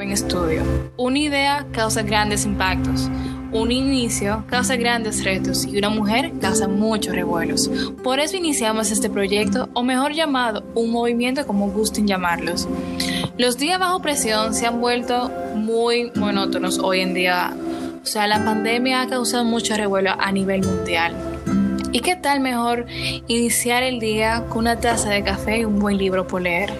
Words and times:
en 0.00 0.12
estudio. 0.12 0.62
Una 0.96 1.18
idea 1.18 1.66
causa 1.72 2.02
grandes 2.02 2.44
impactos. 2.44 3.10
Un 3.52 3.72
inicio 3.72 4.44
causa 4.48 4.76
grandes 4.76 5.24
retos 5.24 5.66
y 5.66 5.76
una 5.78 5.90
mujer 5.90 6.32
causa 6.40 6.68
muchos 6.68 7.14
revuelos. 7.14 7.68
Por 8.02 8.20
eso 8.20 8.36
iniciamos 8.36 8.92
este 8.92 9.10
proyecto, 9.10 9.68
o 9.74 9.82
mejor 9.82 10.12
llamado, 10.12 10.62
un 10.74 10.90
movimiento 10.90 11.46
como 11.46 11.68
gusten 11.70 12.06
llamarlos. 12.06 12.68
Los 13.38 13.58
días 13.58 13.80
bajo 13.80 14.00
presión 14.00 14.54
se 14.54 14.66
han 14.66 14.80
vuelto 14.80 15.32
muy 15.56 16.12
monótonos 16.14 16.78
hoy 16.78 17.00
en 17.00 17.14
día. 17.14 17.52
O 18.02 18.06
sea, 18.06 18.26
la 18.26 18.44
pandemia 18.44 19.02
ha 19.02 19.08
causado 19.08 19.44
mucho 19.44 19.76
revuelo 19.76 20.12
a 20.18 20.30
nivel 20.30 20.64
mundial. 20.64 21.14
¿Y 21.92 22.00
qué 22.00 22.14
tal 22.14 22.38
mejor 22.38 22.86
iniciar 23.26 23.82
el 23.82 23.98
día 23.98 24.44
con 24.48 24.58
una 24.58 24.78
taza 24.78 25.10
de 25.10 25.24
café 25.24 25.58
y 25.58 25.64
un 25.64 25.80
buen 25.80 25.98
libro 25.98 26.24
por 26.26 26.42
leer? 26.42 26.72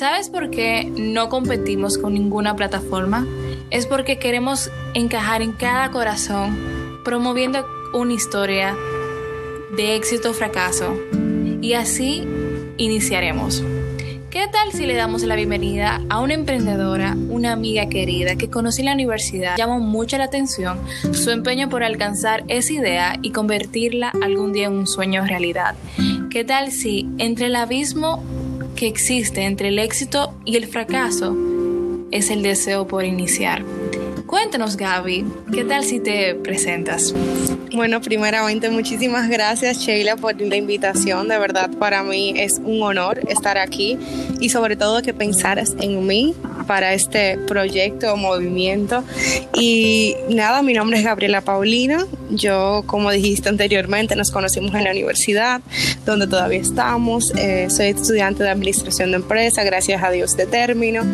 ¿Sabes 0.00 0.30
por 0.30 0.48
qué 0.48 0.90
no 0.96 1.28
competimos 1.28 1.98
con 1.98 2.14
ninguna 2.14 2.56
plataforma? 2.56 3.26
Es 3.68 3.84
porque 3.84 4.18
queremos 4.18 4.70
encajar 4.94 5.42
en 5.42 5.52
cada 5.52 5.90
corazón, 5.90 6.58
promoviendo 7.04 7.66
una 7.92 8.14
historia 8.14 8.74
de 9.76 9.96
éxito 9.96 10.30
o 10.30 10.32
fracaso. 10.32 10.96
Y 11.60 11.74
así 11.74 12.26
iniciaremos. 12.78 13.62
¿Qué 14.30 14.48
tal 14.50 14.72
si 14.72 14.86
le 14.86 14.94
damos 14.94 15.22
la 15.22 15.36
bienvenida 15.36 16.00
a 16.08 16.20
una 16.20 16.32
emprendedora, 16.32 17.14
una 17.28 17.52
amiga 17.52 17.90
querida 17.90 18.36
que 18.36 18.48
conocí 18.48 18.80
en 18.80 18.86
la 18.86 18.94
universidad? 18.94 19.58
Llamó 19.58 19.80
mucho 19.80 20.16
la 20.16 20.24
atención 20.24 20.78
su 21.12 21.30
empeño 21.30 21.68
por 21.68 21.82
alcanzar 21.82 22.42
esa 22.48 22.72
idea 22.72 23.18
y 23.20 23.32
convertirla 23.32 24.12
algún 24.22 24.54
día 24.54 24.68
en 24.68 24.78
un 24.78 24.86
sueño 24.86 25.26
realidad. 25.26 25.74
¿Qué 26.30 26.44
tal 26.44 26.72
si 26.72 27.06
entre 27.18 27.46
el 27.46 27.56
abismo 27.56 28.24
que 28.80 28.86
existe 28.86 29.42
entre 29.42 29.68
el 29.68 29.78
éxito 29.78 30.32
y 30.46 30.56
el 30.56 30.66
fracaso 30.66 31.36
es 32.10 32.30
el 32.30 32.42
deseo 32.42 32.86
por 32.86 33.04
iniciar. 33.04 33.62
Cuéntanos, 34.24 34.78
Gaby, 34.78 35.26
¿qué 35.52 35.64
tal 35.64 35.84
si 35.84 36.00
te 36.00 36.34
presentas? 36.34 37.14
Bueno, 37.72 38.00
primeramente, 38.00 38.68
muchísimas 38.68 39.28
gracias, 39.28 39.78
Sheila, 39.78 40.16
por 40.16 40.40
la 40.40 40.56
invitación. 40.56 41.28
De 41.28 41.38
verdad, 41.38 41.70
para 41.78 42.02
mí 42.02 42.34
es 42.36 42.60
un 42.64 42.82
honor 42.82 43.20
estar 43.28 43.58
aquí 43.58 43.96
y 44.40 44.48
sobre 44.48 44.74
todo 44.74 45.02
que 45.02 45.14
pensaras 45.14 45.76
en 45.80 46.04
mí 46.04 46.34
para 46.66 46.94
este 46.94 47.38
proyecto 47.46 48.12
o 48.12 48.16
movimiento. 48.16 49.04
Y 49.54 50.16
nada, 50.28 50.62
mi 50.62 50.72
nombre 50.72 50.98
es 50.98 51.04
Gabriela 51.04 51.42
Paulina. 51.42 52.04
Yo, 52.30 52.82
como 52.86 53.12
dijiste 53.12 53.48
anteriormente, 53.48 54.16
nos 54.16 54.32
conocimos 54.32 54.74
en 54.74 54.82
la 54.82 54.90
universidad, 54.90 55.60
donde 56.04 56.26
todavía 56.26 56.60
estamos. 56.60 57.32
Eh, 57.36 57.68
soy 57.70 57.86
estudiante 57.86 58.42
de 58.42 58.50
Administración 58.50 59.12
de 59.12 59.18
Empresa, 59.18 59.62
gracias 59.62 60.02
a 60.02 60.10
Dios 60.10 60.36
de 60.36 60.46
término 60.46 61.04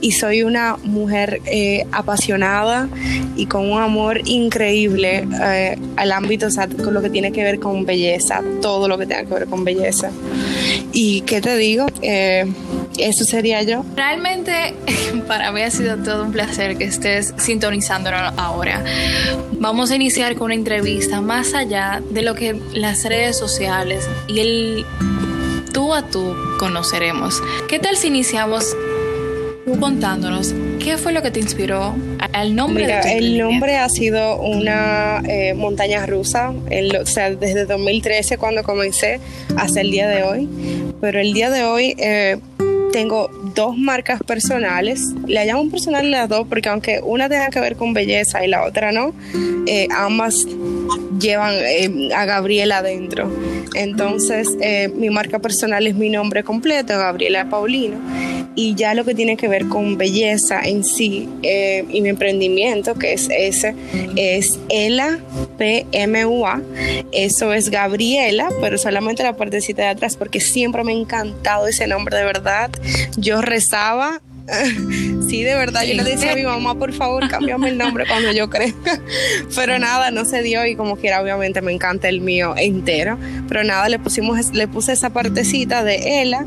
y 0.00 0.12
soy 0.12 0.42
una 0.42 0.76
mujer 0.84 1.40
eh, 1.46 1.86
apasionada 1.92 2.88
y 3.36 3.46
con 3.46 3.70
un 3.70 3.80
amor 3.80 4.20
increíble 4.26 5.26
eh, 5.42 5.78
al 5.96 6.12
ámbito, 6.12 6.46
o 6.46 6.50
sea, 6.50 6.68
con 6.68 6.94
lo 6.94 7.02
que 7.02 7.10
tiene 7.10 7.32
que 7.32 7.42
ver 7.42 7.58
con 7.58 7.84
belleza, 7.84 8.42
todo 8.60 8.88
lo 8.88 8.98
que 8.98 9.06
tenga 9.06 9.24
que 9.24 9.34
ver 9.34 9.46
con 9.46 9.64
belleza. 9.64 10.10
¿Y 10.92 11.22
qué 11.22 11.40
te 11.40 11.56
digo? 11.56 11.86
Eh, 12.02 12.46
eso 12.98 13.24
sería 13.24 13.62
yo. 13.62 13.84
Realmente 13.94 14.74
para 15.28 15.52
mí 15.52 15.62
ha 15.62 15.70
sido 15.70 15.96
todo 15.98 16.24
un 16.24 16.32
placer 16.32 16.76
que 16.76 16.84
estés 16.84 17.34
sintonizándonos 17.38 18.34
ahora. 18.36 18.82
Vamos 19.52 19.90
a 19.90 19.96
iniciar 19.96 20.34
con 20.34 20.46
una 20.46 20.54
entrevista 20.54 21.20
más 21.20 21.54
allá 21.54 22.02
de 22.10 22.22
lo 22.22 22.34
que 22.34 22.60
las 22.74 23.04
redes 23.04 23.38
sociales 23.38 24.08
y 24.28 24.40
el 24.40 24.86
tú 25.72 25.94
a 25.94 26.02
tú 26.02 26.34
conoceremos. 26.58 27.42
¿Qué 27.68 27.78
tal 27.78 27.96
si 27.96 28.08
iniciamos 28.08 28.76
contándonos 29.80 30.54
qué 30.78 30.96
fue 30.96 31.12
lo 31.12 31.22
que 31.22 31.30
te 31.30 31.40
inspiró 31.40 31.94
al 32.36 32.54
nombre 32.54 32.86
de 32.86 33.16
el 33.16 33.38
nombre 33.38 33.78
ha 33.78 33.88
sido 33.88 34.38
una 34.38 35.22
eh, 35.26 35.54
montaña 35.54 36.04
rusa, 36.04 36.50
o 36.50 37.06
sea, 37.06 37.30
desde 37.30 37.64
2013 37.64 38.36
cuando 38.36 38.62
comencé 38.62 39.20
hasta 39.56 39.80
el 39.80 39.90
día 39.90 40.06
de 40.06 40.22
hoy. 40.22 40.48
Pero 41.00 41.18
el 41.18 41.32
día 41.32 41.48
de 41.48 41.64
hoy 41.64 41.94
eh, 41.96 42.36
tengo 42.92 43.30
dos 43.54 43.78
marcas 43.78 44.22
personales. 44.22 45.14
Le 45.26 45.46
llamo 45.46 45.70
personal 45.70 46.10
las 46.10 46.28
dos 46.28 46.46
porque 46.46 46.68
aunque 46.68 47.00
una 47.02 47.30
tenga 47.30 47.48
que 47.48 47.58
ver 47.58 47.76
con 47.76 47.94
belleza 47.94 48.44
y 48.44 48.48
la 48.48 48.66
otra 48.66 48.92
no, 48.92 49.14
eh, 49.66 49.88
ambas 49.96 50.46
llevan 51.18 51.54
a 52.14 52.26
Gabriela 52.26 52.78
adentro. 52.78 53.34
Entonces, 53.72 54.48
mi 54.94 55.08
marca 55.08 55.38
personal 55.38 55.86
es 55.86 55.94
mi 55.94 56.10
nombre 56.10 56.44
completo, 56.44 56.98
Gabriela 56.98 57.48
Paulino 57.48 57.96
y 58.56 58.74
ya 58.74 58.94
lo 58.94 59.04
que 59.04 59.14
tiene 59.14 59.36
que 59.36 59.46
ver 59.46 59.68
con 59.68 59.96
belleza 59.98 60.60
en 60.62 60.82
sí 60.82 61.28
eh, 61.42 61.84
y 61.88 62.00
mi 62.00 62.08
emprendimiento, 62.08 62.94
que 62.94 63.12
es 63.12 63.28
ese, 63.30 63.74
es 64.16 64.58
Ela 64.70 65.18
PMUA. 65.58 66.62
Eso 67.12 67.52
es 67.52 67.70
Gabriela, 67.70 68.48
pero 68.60 68.78
solamente 68.78 69.22
la 69.22 69.36
partecita 69.36 69.82
de 69.82 69.88
atrás, 69.88 70.16
porque 70.16 70.40
siempre 70.40 70.82
me 70.82 70.92
ha 70.92 70.96
encantado 70.96 71.68
ese 71.68 71.86
nombre 71.86 72.16
de 72.16 72.24
verdad. 72.24 72.70
Yo 73.16 73.42
rezaba 73.42 74.20
Sí, 75.28 75.42
de 75.42 75.54
verdad, 75.54 75.82
yo 75.82 75.94
le 75.94 76.04
decía 76.04 76.32
a 76.32 76.34
mi 76.36 76.44
mamá, 76.44 76.78
por 76.78 76.92
favor, 76.92 77.28
cámbiame 77.28 77.68
el 77.68 77.78
nombre 77.78 78.04
cuando 78.06 78.32
yo 78.32 78.48
crezca. 78.48 79.00
Pero 79.56 79.78
nada, 79.78 80.10
no 80.10 80.24
se 80.24 80.42
dio 80.42 80.64
y 80.66 80.76
como 80.76 80.96
quiera, 80.96 81.20
obviamente 81.20 81.62
me 81.62 81.72
encanta 81.72 82.08
el 82.08 82.20
mío 82.20 82.54
entero. 82.56 83.18
Pero 83.48 83.64
nada, 83.64 83.88
le 83.88 83.98
pusimos, 83.98 84.52
le 84.52 84.68
puse 84.68 84.92
esa 84.92 85.10
partecita 85.10 85.82
de 85.82 86.22
Ela 86.22 86.46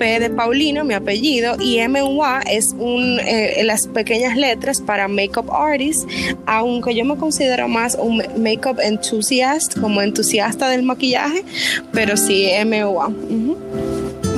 P 0.00 0.18
de 0.18 0.30
Paulino, 0.30 0.82
mi 0.82 0.94
apellido, 0.94 1.56
y 1.60 1.86
MUA 1.86 2.40
es 2.50 2.74
un, 2.78 3.20
eh, 3.20 3.60
las 3.64 3.86
pequeñas 3.86 4.34
letras 4.34 4.80
para 4.80 5.08
Makeup 5.08 5.52
Artist, 5.52 6.08
aunque 6.46 6.94
yo 6.94 7.04
me 7.04 7.16
considero 7.16 7.68
más 7.68 7.98
un 8.00 8.22
Makeup 8.38 8.80
Enthusiast, 8.80 9.78
como 9.78 10.00
entusiasta 10.00 10.70
del 10.70 10.84
maquillaje, 10.84 11.44
pero 11.92 12.16
sí 12.16 12.48
MUA. 12.64 13.08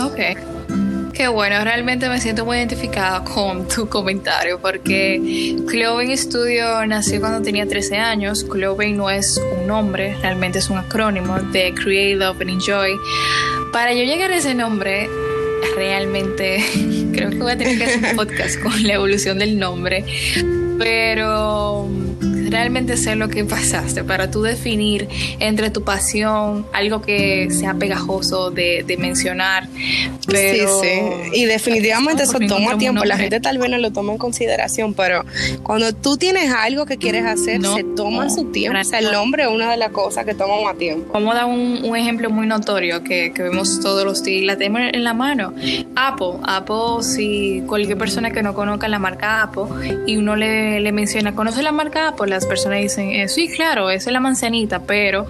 Ok. 0.05 0.21
Qué 1.13 1.29
bueno, 1.29 1.63
realmente 1.63 2.09
me 2.09 2.19
siento 2.21 2.45
muy 2.45 2.57
identificada 2.57 3.23
con 3.23 3.69
tu 3.69 3.89
comentario 3.89 4.59
porque 4.59 5.55
Cloven 5.69 6.17
Studio 6.17 6.85
nació 6.87 7.21
cuando 7.21 7.43
tenía 7.43 7.69
13 7.69 7.99
años. 7.99 8.43
Cloven 8.43 8.97
no 8.97 9.11
es 9.11 9.41
un 9.61 9.69
nombre, 9.69 10.17
realmente 10.23 10.59
es 10.59 10.71
un 10.71 10.79
acrónimo 10.79 11.39
de 11.53 11.73
Create, 11.75 12.17
Love 12.17 12.41
and 12.41 12.51
Enjoy. 12.51 12.91
Para 13.73 13.93
yo 13.93 14.05
llegar 14.05 14.33
a 14.33 14.37
ese 14.37 14.55
nombre, 14.55 15.09
realmente 15.77 16.65
creo 17.13 17.31
que 17.31 17.39
voy 17.39 17.53
a 17.53 17.59
tener 17.59 17.79
que 17.79 17.85
hacer 17.85 18.11
un 18.11 18.17
podcast 18.17 18.61
con 18.61 18.83
la 18.83 18.95
evolución 18.95 19.39
del 19.39 19.59
nombre, 19.59 20.05
pero 20.79 21.89
realmente 22.53 22.97
sé 22.97 23.17
lo 23.17 23.29
que 23.29 23.45
pasaste, 23.45 24.05
para 24.05 24.31
tú 24.31 24.43
definir 24.43 25.09
entre 25.41 25.71
tu 25.71 25.83
pasión, 25.83 26.67
algo 26.73 27.03
que 27.03 27.49
sea 27.51 27.75
pegajoso 27.75 28.51
de, 28.51 28.85
mencionar. 28.99 29.69
Pero 30.29 30.81
sí, 30.81 30.89
sí. 31.33 31.41
Y 31.41 31.45
definitivamente 31.47 32.25
eso 32.25 32.39
toma 32.47 32.77
tiempo. 32.79 33.05
La 33.05 33.17
gente 33.17 33.41
tal 33.41 33.59
vez 33.59 33.71
no 33.71 33.79
lo 33.79 33.91
toma 33.91 34.13
en 34.13 34.19
consideración, 34.19 34.95
pero 34.95 35.25
cuando 35.63 35.93
tú 35.95 36.17
tienes 36.17 36.53
algo 36.53 36.87
que 36.87 36.99
quieres 36.99 37.25
hacer, 37.25 37.63
se 37.65 37.85
toma 37.97 38.29
su 38.29 38.45
tiempo. 38.53 38.79
O 38.79 38.85
sea, 38.85 38.99
el 38.99 39.11
nombre 39.11 39.45
es 39.45 39.49
una 39.49 39.71
de 39.71 39.77
las 39.79 39.91
cosas 39.91 40.25
que 40.25 40.35
toma 40.35 40.61
más 40.63 40.77
tiempo. 40.77 41.11
Vamos 41.13 41.35
a 41.35 41.39
dar 41.39 41.47
un, 41.47 41.97
ejemplo 41.97 42.31
muy 42.31 42.47
notorio 42.47 43.03
que, 43.03 43.33
vemos 43.37 43.81
todos 43.81 44.05
los 44.05 44.23
días, 44.23 44.45
la 44.45 44.57
tenemos 44.57 44.93
en 44.93 45.05
la 45.05 45.15
mano. 45.15 45.55
Apple. 45.97 46.39
Apple, 46.45 47.03
si 47.03 47.63
cualquier 47.67 47.97
persona 47.97 48.31
que 48.31 48.43
no 48.43 48.55
conozca 48.55 48.89
la 48.89 48.99
marca 48.99 49.43
Apple 49.43 49.65
y 50.07 50.17
uno 50.17 50.37
le, 50.37 50.81
le 50.81 50.93
menciona, 50.93 51.35
¿conoce 51.35 51.63
la 51.63 51.73
marca 51.73 52.09
Apple? 52.09 52.42
Las 52.43 52.49
personas 52.49 52.81
dicen, 52.81 53.13
eh, 53.13 53.29
sí, 53.29 53.49
claro, 53.49 53.89
esa 53.89 54.11
es 54.11 54.13
la 54.13 54.19
manzanita, 54.19 54.81
pero 54.81 55.29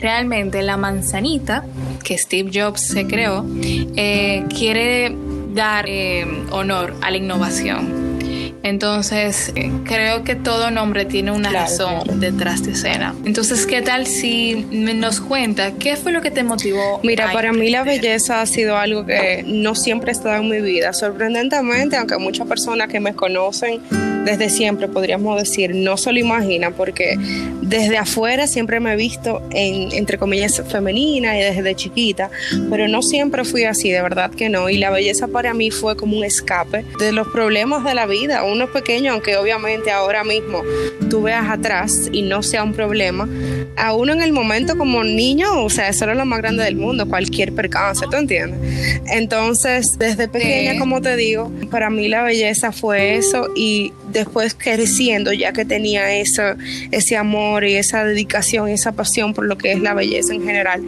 realmente 0.00 0.62
la 0.62 0.78
manzanita 0.78 1.62
que 2.02 2.16
Steve 2.16 2.50
Jobs 2.54 2.80
se 2.80 3.06
creó 3.06 3.44
eh, 3.62 4.46
quiere 4.48 5.14
dar 5.52 5.84
eh, 5.86 6.26
honor 6.52 6.94
a 7.02 7.10
la 7.10 7.18
innovación. 7.18 8.14
Entonces, 8.62 9.52
creo 9.84 10.24
que 10.24 10.36
todo 10.36 10.70
nombre 10.70 11.04
tiene 11.04 11.32
una 11.32 11.50
razón 11.50 12.18
detrás 12.18 12.62
de 12.64 12.72
escena. 12.72 13.14
Entonces, 13.26 13.66
¿qué 13.66 13.82
tal 13.82 14.06
si 14.06 14.66
nos 14.70 15.20
cuenta 15.20 15.72
qué 15.72 15.98
fue 15.98 16.12
lo 16.12 16.22
que 16.22 16.30
te 16.30 16.44
motivó? 16.44 16.98
Mira, 17.02 17.30
para 17.30 17.52
mí 17.52 17.68
la 17.68 17.84
belleza 17.84 18.40
ha 18.40 18.46
sido 18.46 18.78
algo 18.78 19.04
que 19.04 19.44
no 19.46 19.74
siempre 19.74 20.12
ha 20.12 20.12
estado 20.12 20.36
en 20.36 20.48
mi 20.48 20.62
vida. 20.62 20.94
Sorprendentemente, 20.94 21.98
aunque 21.98 22.16
muchas 22.16 22.48
personas 22.48 22.88
que 22.88 23.00
me 23.00 23.12
conocen 23.12 23.82
desde 24.24 24.48
siempre, 24.48 24.88
podríamos 24.88 25.38
decir, 25.38 25.74
no 25.74 25.96
se 25.96 26.12
lo 26.12 26.18
imagina 26.18 26.70
porque 26.70 27.16
desde 27.62 27.98
afuera 27.98 28.46
siempre 28.46 28.80
me 28.80 28.92
he 28.92 28.96
visto 28.96 29.42
en, 29.50 29.92
entre 29.92 30.18
comillas, 30.18 30.62
femenina 30.68 31.38
y 31.38 31.42
desde 31.42 31.74
chiquita, 31.74 32.30
pero 32.70 32.88
no 32.88 33.02
siempre 33.02 33.44
fui 33.44 33.64
así, 33.64 33.90
de 33.90 34.02
verdad 34.02 34.30
que 34.30 34.48
no. 34.48 34.68
Y 34.68 34.78
la 34.78 34.90
belleza 34.90 35.28
para 35.28 35.54
mí 35.54 35.70
fue 35.70 35.96
como 35.96 36.16
un 36.16 36.24
escape 36.24 36.84
de 36.98 37.12
los 37.12 37.28
problemas 37.28 37.84
de 37.84 37.94
la 37.94 38.06
vida. 38.06 38.44
Uno 38.44 38.70
pequeño, 38.70 39.12
aunque 39.12 39.36
obviamente 39.36 39.90
ahora 39.90 40.24
mismo 40.24 40.62
tú 41.10 41.22
veas 41.22 41.48
atrás 41.48 42.08
y 42.12 42.22
no 42.22 42.42
sea 42.42 42.62
un 42.64 42.72
problema, 42.72 43.28
a 43.76 43.94
uno 43.94 44.12
en 44.12 44.22
el 44.22 44.32
momento 44.32 44.76
como 44.76 45.04
niño, 45.04 45.62
o 45.64 45.70
sea, 45.70 45.88
eso 45.88 46.04
era 46.04 46.14
lo 46.14 46.24
más 46.24 46.38
grande 46.38 46.64
del 46.64 46.76
mundo, 46.76 47.08
cualquier 47.08 47.52
percance, 47.52 48.06
¿tú 48.10 48.16
entiendes? 48.16 49.00
Entonces, 49.06 49.98
desde 49.98 50.28
pequeña, 50.28 50.78
como 50.78 51.00
te 51.00 51.16
digo, 51.16 51.50
para 51.70 51.90
mí 51.90 52.08
la 52.08 52.22
belleza 52.22 52.72
fue 52.72 53.16
eso 53.16 53.48
y 53.56 53.92
después 54.14 54.54
creciendo, 54.54 55.32
ya 55.32 55.52
que 55.52 55.64
tenía 55.64 56.14
ese 56.14 57.16
amor 57.16 57.64
y 57.64 57.74
esa 57.74 58.04
dedicación 58.04 58.68
esa 58.68 58.92
pasión 58.92 59.34
por 59.34 59.44
lo 59.44 59.58
que 59.58 59.72
es 59.72 59.80
la 59.80 59.94
belleza 59.94 60.32
en 60.32 60.42
general, 60.42 60.82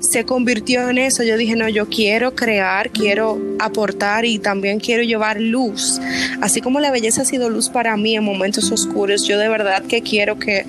se 0.00 0.24
convirtió 0.24 0.88
en 0.88 0.98
eso. 0.98 1.22
Yo 1.22 1.36
dije, 1.36 1.56
no, 1.56 1.68
yo 1.68 1.88
quiero 1.88 2.34
crear, 2.34 2.90
quiero 2.90 3.40
aportar 3.58 4.24
y 4.24 4.38
también 4.38 4.78
quiero 4.78 5.02
llevar 5.02 5.40
luz. 5.40 6.00
Así 6.40 6.60
como 6.60 6.80
la 6.80 6.90
belleza 6.90 7.22
ha 7.22 7.24
sido 7.24 7.48
luz 7.48 7.68
para 7.68 7.96
mí 7.96 8.14
en 8.14 8.24
momentos 8.24 8.70
oscuros, 8.70 9.26
yo 9.26 9.38
de 9.38 9.48
verdad 9.48 9.82
que 9.82 10.02
quiero 10.02 10.38
que 10.38 10.64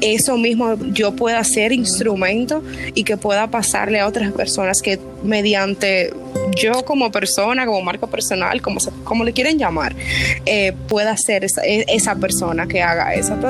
eso 0.00 0.36
mismo 0.36 0.76
yo 0.92 1.14
pueda 1.14 1.42
ser 1.44 1.72
instrumento 1.72 2.62
y 2.94 3.04
que 3.04 3.16
pueda 3.16 3.50
pasarle 3.50 4.00
a 4.00 4.06
otras 4.06 4.32
personas 4.32 4.82
que 4.82 4.98
mediante 5.22 6.12
yo 6.56 6.84
como 6.84 7.10
persona, 7.10 7.66
como 7.66 7.82
marca 7.82 8.06
personal, 8.06 8.60
como, 8.62 8.80
como 9.04 9.24
le 9.24 9.32
quieren 9.32 9.58
llamar, 9.58 9.94
eh, 10.46 10.72
pueda 10.88 11.16
ser 11.16 11.44
e, 11.44 11.84
esa, 11.88 12.14
persona 12.16 12.66
que 12.66 12.82
haga 12.82 13.14
eso, 13.14 13.34
¿tú? 13.34 13.48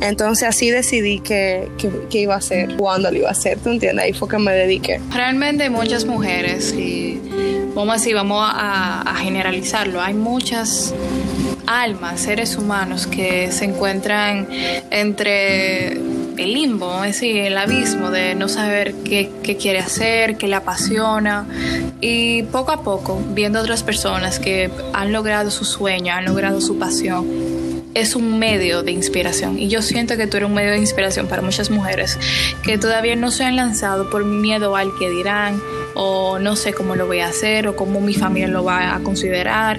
Entonces 0.00 0.48
así 0.48 0.70
decidí 0.70 1.20
que, 1.20 1.68
iba 2.12 2.34
a 2.34 2.40
ser, 2.40 2.76
cuándo 2.76 3.10
lo 3.10 3.18
iba 3.18 3.28
a 3.28 3.32
hacer, 3.32 3.58
¿tú 3.58 3.70
entiendes? 3.70 4.04
Ahí 4.04 4.12
fue 4.12 4.28
que 4.28 4.38
me 4.38 4.52
dediqué. 4.52 5.00
Realmente 5.12 5.68
muchas 5.70 6.04
mujeres, 6.04 6.72
y 6.72 7.20
vamos 7.74 8.06
a 8.06 8.14
vamos 8.14 8.50
a 8.52 9.14
generalizarlo, 9.18 10.00
hay 10.00 10.14
muchas 10.14 10.94
almas, 11.70 12.20
seres 12.20 12.56
humanos 12.56 13.06
que 13.06 13.52
se 13.52 13.64
encuentran 13.64 14.48
entre 14.90 16.09
el 16.40 16.54
limbo, 16.54 17.04
es 17.04 17.20
decir, 17.20 17.36
el 17.36 17.58
abismo 17.58 18.10
de 18.10 18.34
no 18.34 18.48
saber 18.48 18.94
qué, 19.04 19.30
quiere 19.60 19.78
hacer, 19.78 20.36
qué 20.36 20.48
le 20.48 20.56
apasiona. 20.56 21.46
Y 22.00 22.44
poco 22.44 22.72
a 22.72 22.82
poco, 22.82 23.22
viendo 23.32 23.60
otras 23.60 23.82
personas 23.82 24.38
que 24.38 24.70
han 24.94 25.12
logrado 25.12 25.50
su 25.50 25.64
sueño, 25.64 26.14
han 26.14 26.24
logrado 26.24 26.60
su 26.60 26.78
pasión, 26.78 27.26
es 27.92 28.16
un 28.16 28.38
medio 28.38 28.82
de 28.82 28.92
inspiración. 28.92 29.58
Y 29.58 29.68
yo 29.68 29.82
siento 29.82 30.16
que 30.16 30.26
tú 30.26 30.38
eres 30.38 30.48
un 30.48 30.54
medio 30.54 30.70
de 30.70 30.78
inspiración 30.78 31.26
para 31.26 31.42
muchas 31.42 31.70
mujeres 31.70 32.18
que 32.62 32.78
todavía 32.78 33.16
no 33.16 33.30
se 33.30 33.44
han 33.44 33.56
lanzado 33.56 34.08
por 34.08 34.24
miedo 34.24 34.76
al 34.76 34.90
que 34.98 35.10
dirán, 35.10 35.60
o 35.94 36.38
no 36.38 36.56
sé 36.56 36.72
cómo 36.72 36.96
lo 36.96 37.06
voy 37.06 37.20
a 37.20 37.28
hacer, 37.28 37.68
o 37.68 37.76
cómo 37.76 38.00
mi 38.00 38.14
familia 38.14 38.48
lo 38.48 38.64
va 38.64 38.94
a 38.94 39.00
considerar. 39.00 39.78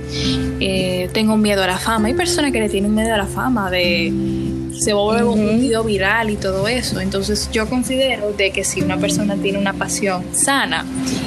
Eh, 0.60 1.10
tengo 1.14 1.38
miedo 1.38 1.64
a 1.64 1.68
la 1.68 1.78
fama. 1.78 2.08
Hay 2.08 2.14
personas 2.14 2.52
que 2.52 2.60
le 2.60 2.70
tienen 2.70 2.94
miedo 2.94 3.14
a 3.14 3.18
la 3.18 3.28
fama 3.28 3.72
de 3.72 4.41
se 4.82 4.94
vuelve 4.94 5.24
un 5.24 5.62
video 5.62 5.84
viral 5.84 6.32
y 6.32 6.38
todo 6.38 6.68
eso. 6.68 7.00
Entonces 7.00 7.50
yo 7.52 7.70
considero 7.70 8.34
de 8.34 8.52
que 8.52 8.64
si 8.64 8.82
una 8.82 8.98
persona 8.98 9.38
tiene 9.38 9.60
una 9.60 9.74
pasión 9.74 10.24
sana 10.34 10.86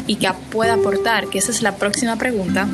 y 0.09 0.17
que 0.17 0.29
puede 0.51 0.73
aportar, 0.73 1.29
que 1.29 1.39
esa 1.39 1.53
es 1.53 1.63
la 1.63 1.77
próxima 1.77 2.17
pregunta, 2.17 2.67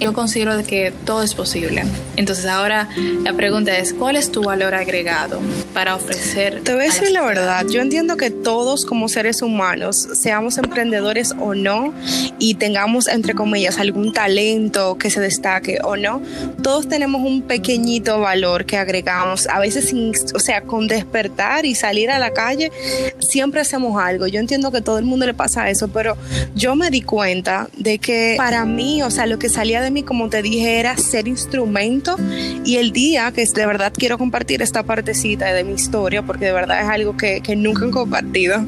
yo 0.00 0.12
considero 0.12 0.62
que 0.64 0.92
todo 1.04 1.22
es 1.22 1.34
posible. 1.34 1.84
Entonces 2.16 2.46
ahora 2.46 2.88
la 3.22 3.32
pregunta 3.32 3.76
es, 3.76 3.92
¿cuál 3.92 4.16
es 4.16 4.30
tu 4.30 4.42
valor 4.42 4.74
agregado 4.74 5.40
para 5.74 5.94
ofrecer? 5.94 6.62
Te 6.62 6.72
voy 6.72 6.82
a 6.82 6.84
decir 6.84 7.10
la, 7.10 7.22
verdad, 7.22 7.66
yo 7.68 7.80
entiendo 7.80 8.16
que 8.16 8.30
todos 8.30 8.84
como 8.84 9.08
seres 9.08 9.42
humanos, 9.42 10.08
seamos 10.14 10.58
emprendedores 10.58 11.34
o 11.38 11.54
no, 11.54 11.92
y 12.38 12.54
tengamos, 12.54 13.08
entre 13.08 13.34
comillas, 13.34 13.78
algún 13.78 14.12
talento 14.12 14.96
que 14.98 15.10
se 15.10 15.20
destaque 15.20 15.78
o 15.82 15.96
no, 15.96 16.22
todos 16.62 16.88
tenemos 16.88 17.22
un 17.22 17.42
pequeñito 17.42 18.20
valor 18.20 18.64
que 18.64 18.76
agregamos, 18.76 19.46
a 19.48 19.58
veces 19.58 19.88
sin, 19.88 20.12
o 20.34 20.38
sea, 20.38 20.62
con 20.62 20.88
despertar 20.88 21.66
y 21.66 21.74
salir 21.74 22.10
a 22.10 22.18
la 22.18 22.32
calle, 22.32 22.70
siempre 23.18 23.60
hacemos 23.60 24.00
algo. 24.00 24.26
Yo 24.26 24.40
entiendo 24.40 24.70
que 24.70 24.80
todo 24.80 24.98
el 24.98 25.04
mundo 25.04 25.26
le 25.26 25.34
pasa 25.34 25.68
eso, 25.70 25.88
pero 25.88 26.16
yo 26.54 26.74
me 26.74 26.90
di 26.90 27.02
cuenta 27.02 27.68
de 27.76 27.98
que 27.98 28.34
para 28.36 28.64
mí, 28.64 29.02
o 29.02 29.10
sea, 29.10 29.26
lo 29.26 29.38
que 29.38 29.48
salía 29.48 29.80
de 29.80 29.87
mí, 29.90 30.02
como 30.02 30.28
te 30.28 30.42
dije, 30.42 30.78
era 30.78 30.96
ser 30.96 31.28
instrumento 31.28 32.16
y 32.64 32.76
el 32.76 32.92
día 32.92 33.32
que 33.32 33.44
de 33.44 33.66
verdad 33.66 33.92
quiero 33.96 34.18
compartir 34.18 34.62
esta 34.62 34.82
partecita 34.82 35.52
de 35.52 35.64
mi 35.64 35.72
historia, 35.72 36.22
porque 36.22 36.46
de 36.46 36.52
verdad 36.52 36.82
es 36.82 36.88
algo 36.88 37.16
que, 37.16 37.40
que 37.40 37.56
nunca 37.56 37.86
he 37.86 37.90
compartido, 37.90 38.64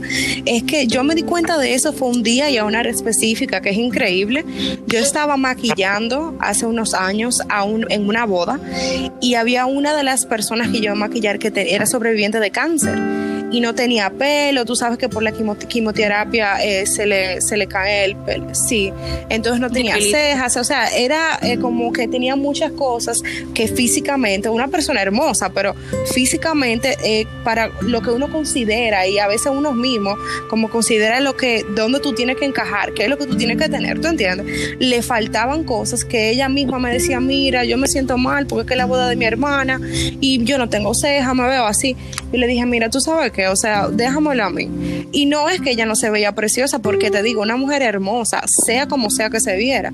es 0.46 0.62
que 0.64 0.86
yo 0.86 1.04
me 1.04 1.14
di 1.14 1.22
cuenta 1.22 1.58
de 1.58 1.74
eso, 1.74 1.92
fue 1.92 2.08
un 2.08 2.22
día 2.22 2.50
y 2.50 2.56
a 2.56 2.64
una 2.64 2.80
hora 2.80 2.90
específica 2.90 3.60
que 3.60 3.70
es 3.70 3.76
increíble. 3.76 4.44
Yo 4.86 4.98
estaba 4.98 5.36
maquillando 5.36 6.36
hace 6.40 6.66
unos 6.66 6.94
años 6.94 7.42
a 7.48 7.64
en 7.64 8.08
una 8.08 8.24
boda 8.26 8.58
y 9.20 9.34
había 9.34 9.66
una 9.66 9.94
de 9.94 10.02
las 10.02 10.26
personas 10.26 10.68
que 10.68 10.80
yo 10.80 10.92
a 10.92 10.94
maquillar 10.94 11.38
que 11.38 11.52
era 11.54 11.86
sobreviviente 11.86 12.40
de 12.40 12.50
cáncer 12.50 12.98
y 13.50 13.60
no 13.60 13.74
tenía 13.74 14.10
pelo, 14.10 14.64
tú 14.64 14.76
sabes 14.76 14.98
que 14.98 15.08
por 15.08 15.22
la 15.22 15.32
quimioterapia 15.32 16.62
eh, 16.62 16.86
se, 16.86 17.06
le, 17.06 17.40
se 17.40 17.56
le 17.56 17.66
cae 17.66 18.04
el 18.04 18.16
pelo, 18.16 18.54
sí, 18.54 18.92
entonces 19.28 19.60
no 19.60 19.70
tenía 19.70 19.96
cejas, 20.00 20.56
o 20.56 20.64
sea, 20.64 20.88
era 20.88 21.38
eh, 21.42 21.58
como 21.58 21.92
que 21.92 22.08
tenía 22.08 22.36
muchas 22.36 22.72
cosas 22.72 23.22
que 23.54 23.68
físicamente, 23.68 24.48
una 24.48 24.68
persona 24.68 25.02
hermosa, 25.02 25.50
pero 25.50 25.74
físicamente 26.12 26.96
eh, 27.04 27.26
para 27.44 27.70
lo 27.82 28.00
que 28.02 28.10
uno 28.10 28.30
considera 28.30 29.06
y 29.06 29.18
a 29.18 29.26
veces 29.26 29.52
uno 29.54 29.72
mismo 29.72 30.16
como 30.48 30.70
considera 30.70 31.20
lo 31.20 31.36
que, 31.36 31.64
dónde 31.74 32.00
tú 32.00 32.12
tienes 32.12 32.36
que 32.36 32.44
encajar, 32.44 32.92
qué 32.94 33.04
es 33.04 33.08
lo 33.08 33.18
que 33.18 33.26
tú 33.26 33.36
tienes 33.36 33.56
que 33.56 33.68
tener, 33.68 34.00
¿tú 34.00 34.08
entiendes? 34.08 34.46
Le 34.78 35.02
faltaban 35.02 35.64
cosas 35.64 36.04
que 36.04 36.30
ella 36.30 36.48
misma 36.48 36.78
me 36.78 36.92
decía, 36.92 37.20
mira, 37.20 37.64
yo 37.64 37.76
me 37.76 37.88
siento 37.88 38.16
mal 38.16 38.46
porque 38.46 38.62
es 38.62 38.68
que 38.68 38.74
es 38.74 38.78
la 38.78 38.86
boda 38.86 39.08
de 39.08 39.16
mi 39.16 39.24
hermana 39.24 39.80
y 40.20 40.44
yo 40.44 40.58
no 40.58 40.68
tengo 40.68 40.94
cejas, 40.94 41.34
me 41.34 41.48
veo 41.48 41.64
así. 41.64 41.96
Y 42.32 42.38
le 42.38 42.46
dije, 42.46 42.64
mira, 42.66 42.90
tú 42.90 43.00
sabes 43.00 43.32
que 43.32 43.39
o 43.48 43.56
sea, 43.56 43.88
déjamelo 43.88 44.44
a 44.44 44.50
mí. 44.50 45.06
Y 45.12 45.26
no 45.26 45.48
es 45.48 45.60
que 45.60 45.70
ella 45.70 45.86
no 45.86 45.96
se 45.96 46.10
veía 46.10 46.34
preciosa, 46.34 46.80
porque 46.80 47.10
te 47.10 47.22
digo, 47.22 47.42
una 47.42 47.56
mujer 47.56 47.82
hermosa, 47.82 48.42
sea 48.46 48.86
como 48.86 49.10
sea 49.10 49.30
que 49.30 49.40
se 49.40 49.56
viera, 49.56 49.92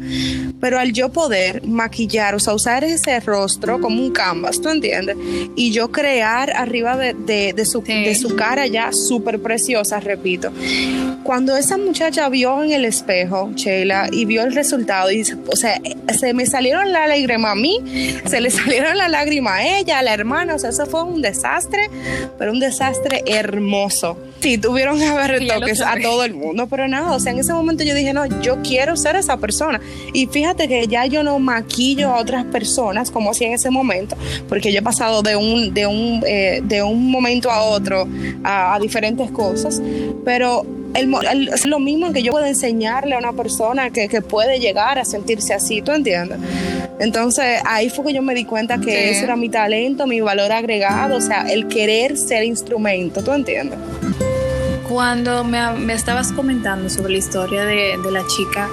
pero 0.61 0.79
al 0.79 0.93
yo 0.93 1.11
poder 1.11 1.67
maquillar, 1.67 2.35
o 2.35 2.41
sea, 2.41 2.55
usar 2.55 2.85
ese 2.85 3.19
rostro 3.21 3.81
como 3.81 4.03
un 4.03 4.13
canvas, 4.13 4.61
¿tú 4.61 4.69
entiendes? 4.69 5.17
Y 5.57 5.73
yo 5.73 5.91
crear 5.91 6.51
arriba 6.51 6.97
de, 6.97 7.53
de, 7.53 7.65
su, 7.65 7.83
de 7.83 8.15
su 8.15 8.37
cara 8.37 8.67
ya 8.67 8.93
súper 8.93 9.41
preciosa, 9.41 10.01
repito. 10.01 10.53
Cuando 11.23 11.57
esa 11.57 11.77
muchacha 11.77 12.29
vio 12.29 12.63
en 12.63 12.73
el 12.73 12.85
espejo, 12.85 13.51
Sheila, 13.55 14.09
y 14.13 14.25
vio 14.25 14.43
el 14.43 14.55
resultado, 14.55 15.11
y, 15.11 15.23
o 15.49 15.57
sea, 15.57 15.81
se 16.19 16.35
me 16.35 16.47
salieron 16.47 16.93
la 16.93 17.07
lágrima 17.07 17.53
a 17.53 17.55
mí, 17.55 17.81
se 18.27 18.41
le 18.41 18.51
salieron 18.51 18.97
la 18.97 19.09
lágrima 19.09 19.57
a 19.57 19.79
ella, 19.79 19.99
a 19.99 20.03
la 20.03 20.15
hermana, 20.15 20.55
o 20.55 20.59
sea, 20.59 20.71
eso 20.71 20.87
fue 20.87 21.03
un 21.03 21.23
desastre, 21.23 21.91
pero 22.39 22.53
un 22.53 22.61
desastre 22.61 23.23
hermoso. 23.37 24.17
Sí, 24.41 24.59
tuvieron 24.59 24.99
que 24.99 25.07
haber 25.07 25.41
retoques 25.41 25.81
a 25.81 25.97
todo 26.01 26.25
el 26.25 26.35
mundo, 26.35 26.67
pero 26.69 26.87
nada, 26.89 27.13
o 27.13 27.21
sea, 27.21 27.33
en 27.33 27.39
ese 27.39 27.53
momento 27.53 27.85
yo 27.85 27.95
dije, 27.95 28.13
no, 28.13 28.27
yo 28.43 28.63
quiero 28.63 28.97
ser 28.97 29.17
esa 29.17 29.39
persona. 29.39 29.81
Y 30.13 30.27
fíjate 30.27 30.69
que 30.69 30.87
ya 30.87 31.07
yo 31.07 31.23
no 31.23 31.39
maquillo 31.39 32.11
a 32.11 32.21
otras 32.21 32.45
personas 32.45 33.11
como 33.11 33.31
hacía 33.31 33.49
en 33.49 33.55
ese 33.55 33.71
momento, 33.71 34.17
porque 34.49 34.73
yo 34.73 34.79
he 34.79 34.83
pasado 34.83 35.23
de 35.23 35.37
un, 35.37 35.73
de 35.75 35.87
un, 35.87 36.23
eh, 36.27 36.61
de 36.63 36.83
un 36.83 37.11
momento 37.11 37.51
a 37.51 37.63
otro 37.63 38.07
a, 38.45 38.79
diferentes 38.81 39.31
cosas, 39.31 39.81
pero 40.25 40.65
es 40.97 41.67
lo 41.67 41.79
mismo 41.79 42.13
que 42.13 42.23
yo 42.23 42.33
puedo 42.33 42.47
enseñarle 42.47 43.15
a 43.15 43.19
una 43.19 43.33
persona 43.33 43.91
que, 43.91 44.09
que, 44.09 44.23
puede 44.23 44.59
llegar 44.59 44.99
a 44.99 45.05
sentirse 45.05 45.55
así, 45.55 45.83
¿tú 45.83 45.93
entiendes? 45.93 46.39
Entonces 46.99 47.61
ahí 47.65 47.91
fue 47.91 48.07
que 48.07 48.15
yo 48.15 48.23
me 48.23 48.35
di 48.35 48.45
cuenta 48.45 48.79
que 48.79 49.11
ese 49.11 49.25
era 49.25 49.37
mi 49.37 49.49
talento, 49.49 50.07
mi 50.07 50.21
valor 50.21 50.53
agregado, 50.53 51.17
o 51.17 51.21
sea, 51.21 51.51
el 51.51 51.69
querer 51.69 52.17
ser 52.17 52.45
instrumento, 52.45 53.23
¿tú 53.23 53.33
entiendes? 53.33 53.79
Cuando 54.89 55.45
me, 55.45 55.93
estabas 55.93 56.33
comentando 56.33 56.89
sobre 56.89 57.13
la 57.13 57.19
historia 57.19 57.65
de, 57.65 57.99
la 58.11 58.23
chica, 58.27 58.69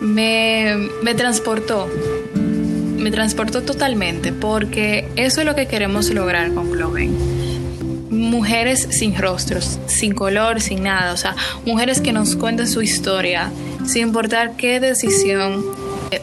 me, 0.00 0.76
me 1.02 1.14
transportó, 1.14 1.88
me 2.34 3.10
transportó 3.10 3.62
totalmente, 3.62 4.32
porque 4.32 5.08
eso 5.16 5.40
es 5.40 5.46
lo 5.46 5.54
que 5.54 5.66
queremos 5.66 6.10
lograr 6.10 6.52
con 6.52 6.70
Cloven 6.70 7.41
mujeres 8.12 8.86
sin 8.90 9.16
rostros, 9.16 9.80
sin 9.86 10.14
color, 10.14 10.60
sin 10.60 10.82
nada. 10.82 11.12
O 11.12 11.16
sea, 11.16 11.34
mujeres 11.66 12.00
que 12.00 12.12
nos 12.12 12.36
cuenten 12.36 12.68
su 12.68 12.82
historia, 12.82 13.50
sin 13.86 14.02
importar 14.08 14.52
qué 14.56 14.78
decisión 14.78 15.64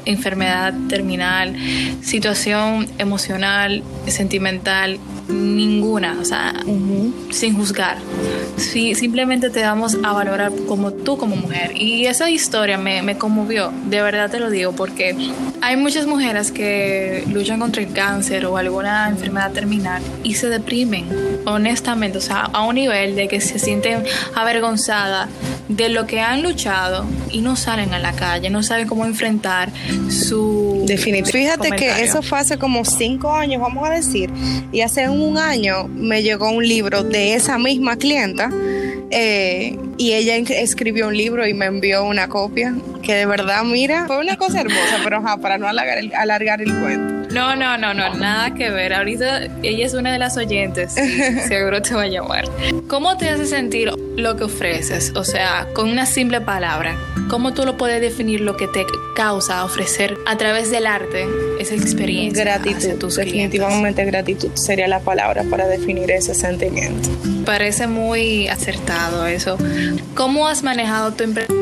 enfermedad 0.05 0.73
terminal, 0.87 1.55
situación 2.01 2.87
emocional, 2.99 3.83
sentimental, 4.07 4.99
ninguna, 5.27 6.17
o 6.21 6.25
sea, 6.25 6.53
sin 7.31 7.55
juzgar. 7.55 7.97
Sí, 8.59 8.93
simplemente 8.93 9.49
te 9.49 9.61
damos 9.61 9.97
a 10.03 10.11
valorar 10.11 10.51
como 10.67 10.91
tú 10.91 11.17
como 11.17 11.35
mujer. 11.37 11.71
Y 11.75 12.05
esa 12.05 12.29
historia 12.29 12.77
me, 12.77 13.01
me, 13.01 13.17
conmovió, 13.17 13.71
de 13.85 14.01
verdad 14.01 14.29
te 14.29 14.39
lo 14.39 14.49
digo, 14.49 14.73
porque 14.73 15.15
hay 15.61 15.77
muchas 15.77 16.05
mujeres 16.05 16.51
que 16.51 17.23
luchan 17.31 17.59
contra 17.59 17.81
el 17.81 17.93
cáncer 17.93 18.45
o 18.45 18.57
alguna 18.57 19.07
enfermedad 19.07 19.51
terminal 19.51 20.01
y 20.23 20.35
se 20.35 20.49
deprimen, 20.49 21.07
honestamente, 21.45 22.17
o 22.17 22.21
sea, 22.21 22.41
a 22.41 22.63
un 22.63 22.75
nivel 22.75 23.15
de 23.15 23.27
que 23.27 23.39
se 23.39 23.59
sienten 23.59 24.03
avergonzadas 24.35 25.29
de 25.69 25.87
lo 25.89 26.05
que 26.05 26.19
han 26.19 26.41
luchado 26.43 27.05
y 27.29 27.41
no 27.41 27.55
salen 27.55 27.93
a 27.93 27.99
la 27.99 28.13
calle, 28.13 28.49
no 28.49 28.63
saben 28.63 28.87
cómo 28.87 29.05
enfrentar 29.05 29.71
su 30.09 30.58
Definitivamente. 30.89 31.37
Fíjate 31.37 31.75
que 31.75 32.03
eso 32.03 32.23
fue 32.23 32.39
hace 32.39 32.57
como 32.57 32.83
cinco 32.83 33.31
años, 33.31 33.61
vamos 33.61 33.87
a 33.87 33.91
decir, 33.93 34.31
y 34.71 34.81
hace 34.81 35.07
un 35.07 35.37
año 35.37 35.87
me 35.87 36.23
llegó 36.23 36.49
un 36.49 36.67
libro 36.67 37.03
de 37.03 37.35
esa 37.35 37.59
misma 37.59 37.95
clienta 37.95 38.49
eh, 39.11 39.77
y 39.97 40.13
ella 40.13 40.35
escribió 40.35 41.07
un 41.07 41.15
libro 41.15 41.47
y 41.47 41.53
me 41.53 41.65
envió 41.65 42.03
una 42.03 42.27
copia 42.27 42.73
que 43.03 43.13
de 43.13 43.25
verdad, 43.27 43.63
mira, 43.63 44.07
fue 44.07 44.19
una 44.19 44.35
cosa 44.35 44.61
hermosa, 44.61 44.99
pero 45.03 45.23
para 45.41 45.59
no 45.59 45.67
alargar 45.67 45.99
el, 45.99 46.13
alargar 46.13 46.61
el 46.61 46.73
cuento. 46.79 47.33
No, 47.33 47.55
no, 47.55 47.77
no, 47.77 47.93
no, 47.93 48.15
nada 48.15 48.55
que 48.55 48.71
ver. 48.71 48.91
Ahorita 48.93 49.45
ella 49.61 49.85
es 49.85 49.93
una 49.93 50.11
de 50.11 50.17
las 50.17 50.37
oyentes. 50.37 50.93
Seguro 51.47 51.81
te 51.81 51.93
va 51.93 52.03
a 52.03 52.07
llamar. 52.07 52.45
¿Cómo 52.87 53.15
te 53.17 53.29
hace 53.29 53.45
sentir 53.45 53.91
lo 54.19 54.35
que 54.35 54.43
ofreces? 54.45 55.13
O 55.15 55.23
sea, 55.23 55.67
con 55.73 55.89
una 55.89 56.05
simple 56.05 56.41
palabra. 56.41 56.97
¿Cómo 57.29 57.53
tú 57.53 57.65
lo 57.65 57.77
puedes 57.77 58.01
definir 58.01 58.41
lo 58.41 58.57
que 58.57 58.67
te 58.67 58.85
causa 59.15 59.63
ofrecer 59.63 60.17
a 60.25 60.37
través 60.37 60.71
del 60.71 60.87
arte 60.87 61.27
esa 61.59 61.75
experiencia? 61.75 62.43
Gratitud. 62.43 63.15
Definitivamente 63.15 64.05
gratitud 64.05 64.49
sería 64.55 64.87
la 64.87 64.99
palabra 64.99 65.43
para 65.43 65.67
definir 65.67 66.09
ese 66.11 66.33
sentimiento. 66.33 67.09
Parece 67.45 67.87
muy 67.87 68.47
acertado 68.47 69.27
eso. 69.27 69.57
¿Cómo 70.15 70.47
has 70.47 70.63
manejado 70.63 71.13
tu 71.13 71.23
empresa? 71.23 71.53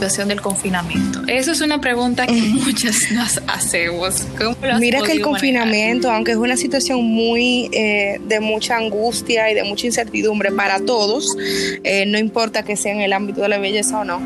Del 0.00 0.40
confinamiento? 0.40 1.20
Eso 1.26 1.52
es 1.52 1.60
una 1.60 1.80
pregunta 1.80 2.26
que 2.26 2.32
muchas 2.32 2.96
nos 3.12 3.40
hacemos. 3.46 4.26
Mira 4.78 5.02
que 5.02 5.12
el 5.12 5.20
confinamiento, 5.20 6.10
aunque 6.10 6.32
es 6.32 6.38
una 6.38 6.56
situación 6.56 7.04
muy 7.04 7.68
eh, 7.72 8.18
de 8.26 8.40
mucha 8.40 8.76
angustia 8.76 9.50
y 9.50 9.54
de 9.54 9.64
mucha 9.64 9.86
incertidumbre 9.86 10.52
para 10.52 10.80
todos, 10.80 11.36
eh, 11.84 12.06
no 12.06 12.18
importa 12.18 12.62
que 12.62 12.76
sea 12.76 12.92
en 12.92 13.02
el 13.02 13.12
ámbito 13.12 13.42
de 13.42 13.48
la 13.48 13.58
belleza 13.58 14.00
o 14.00 14.04
no, 14.04 14.20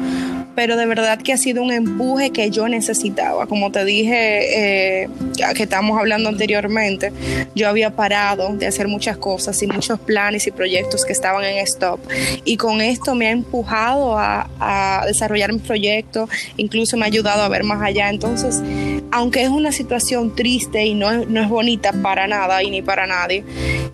pero 0.54 0.76
de 0.76 0.86
verdad 0.86 1.20
que 1.20 1.32
ha 1.32 1.36
sido 1.36 1.62
un 1.62 1.72
empuje 1.72 2.30
que 2.30 2.50
yo 2.50 2.68
necesitaba. 2.68 3.46
Como 3.46 3.72
te 3.72 3.84
dije, 3.84 5.02
eh, 5.02 5.08
que 5.54 5.62
estamos 5.64 5.98
hablando 5.98 6.28
anteriormente, 6.28 7.12
yo 7.54 7.68
había 7.68 7.90
parado 7.90 8.54
de 8.54 8.66
hacer 8.66 8.88
muchas 8.88 9.16
cosas 9.16 9.60
y 9.62 9.66
muchos 9.66 9.98
planes 10.00 10.46
y 10.46 10.50
proyectos 10.50 11.04
que 11.04 11.12
estaban 11.12 11.44
en 11.44 11.58
stop. 11.58 12.00
Y 12.44 12.56
con 12.56 12.80
esto 12.80 13.14
me 13.14 13.28
ha 13.28 13.30
empujado 13.30 14.18
a, 14.18 14.48
a 14.60 15.06
desarrollar 15.06 15.52
mi 15.52 15.58
proyecto, 15.58 16.28
incluso 16.56 16.96
me 16.96 17.04
ha 17.04 17.06
ayudado 17.06 17.42
a 17.42 17.48
ver 17.48 17.64
más 17.64 17.82
allá. 17.82 18.08
Entonces, 18.10 18.62
aunque 19.10 19.42
es 19.42 19.48
una 19.48 19.72
situación 19.72 20.34
triste 20.34 20.84
y 20.84 20.94
no 20.94 21.10
es, 21.10 21.28
no 21.28 21.40
es 21.40 21.48
bonita 21.48 21.92
para 22.02 22.26
nada 22.26 22.62
y 22.62 22.70
ni 22.70 22.82
para 22.82 23.06
nadie, 23.06 23.44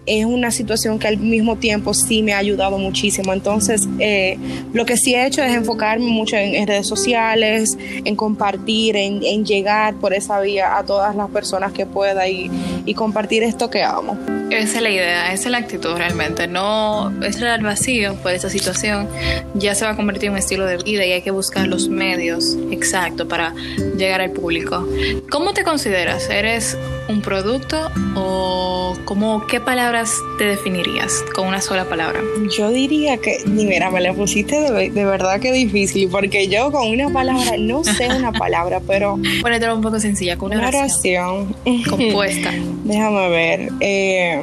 es 0.07 0.25
una 0.25 0.51
situación 0.51 0.99
que 0.99 1.09
al 1.09 1.19
mismo 1.19 1.57
tiempo 1.57 1.95
sí 1.95 2.23
me 2.23 2.33
ha 2.33 2.39
ayudado 2.39 2.79
muchísimo. 2.79 3.33
Entonces, 3.33 3.89
eh, 3.99 4.39
lo 4.73 4.85
que 4.85 4.97
sí 4.97 5.15
he 5.15 5.27
hecho 5.27 5.43
es 5.43 5.55
enfocarme 5.55 6.07
mucho 6.07 6.37
en, 6.37 6.67
redes 6.67 6.87
sociales, 6.87 7.79
en 8.05 8.17
compartir, 8.17 8.97
en, 8.97 9.45
llegar 9.45 9.95
por 9.95 10.13
esa 10.13 10.41
vía 10.41 10.77
a 10.77 10.85
todas 10.85 11.17
las 11.17 11.31
personas 11.31 11.73
que 11.73 11.87
pueda 11.87 12.29
y, 12.29 12.51
y 12.85 12.95
compartir 12.95 13.43
esto 13.43 13.71
que 13.71 13.83
amo. 13.83 14.19
Esa 14.51 14.79
es 14.79 14.83
la 14.83 14.91
idea, 14.91 15.33
esa 15.33 15.45
es 15.45 15.51
la 15.53 15.59
actitud 15.59 15.97
realmente. 15.97 16.49
No 16.49 17.13
es 17.23 17.41
el 17.41 17.63
vacío 17.63 18.17
por 18.17 18.33
esa 18.33 18.51
situación. 18.51 19.09
Ya 19.55 19.77
se 19.77 19.85
va 19.85 19.93
a 19.93 19.97
convertir 19.97 20.27
en 20.27 20.33
un 20.33 20.39
estilo 20.39 20.67
de 20.67 20.77
vida 20.79 21.07
y 21.07 21.13
hay 21.13 21.23
que 21.23 21.31
buscar 21.31 21.69
los 21.69 21.89
medios 21.89 22.57
exactos 22.73 23.29
para 23.29 23.55
llegar 23.97 24.21
al 24.21 24.33
público. 24.33 24.87
¿Cómo 25.31 25.53
te 25.53 25.65
consideras? 25.65 26.29
¿Eres 26.31 26.77
un 27.09 27.23
producto 27.23 27.91
o 28.15 28.97
cómo, 29.05 29.47
qué 29.47 29.61
palabras 29.61 30.15
te 30.39 30.45
definirías 30.45 31.25
con 31.35 31.49
una 31.49 31.61
sola 31.61 31.85
palabra? 31.89 32.21
Yo 32.57 32.71
diría 32.71 33.19
que, 33.19 33.39
mira, 33.47 33.91
me 33.91 34.01
la 34.01 34.13
pusiste 34.13 34.61
de, 34.61 34.91
de 34.91 35.05
verdad 35.05 35.41
que 35.41 35.53
difícil 35.53 36.09
porque 36.09 36.49
yo 36.49 36.71
con 36.71 36.89
una 36.89 37.09
palabra, 37.11 37.57
no 37.59 37.85
sé 37.85 38.09
una 38.09 38.33
palabra, 38.39 38.81
pero... 38.87 39.19
Ponértelo 39.43 39.75
un 39.75 39.83
poco 39.83 39.99
sencilla, 40.01 40.37
con 40.37 40.53
una, 40.53 40.69
oración, 40.69 41.55
compuesta. 41.89 42.53
Déjame 42.85 43.29
ver. 43.31 43.69
Eh, 43.81 44.43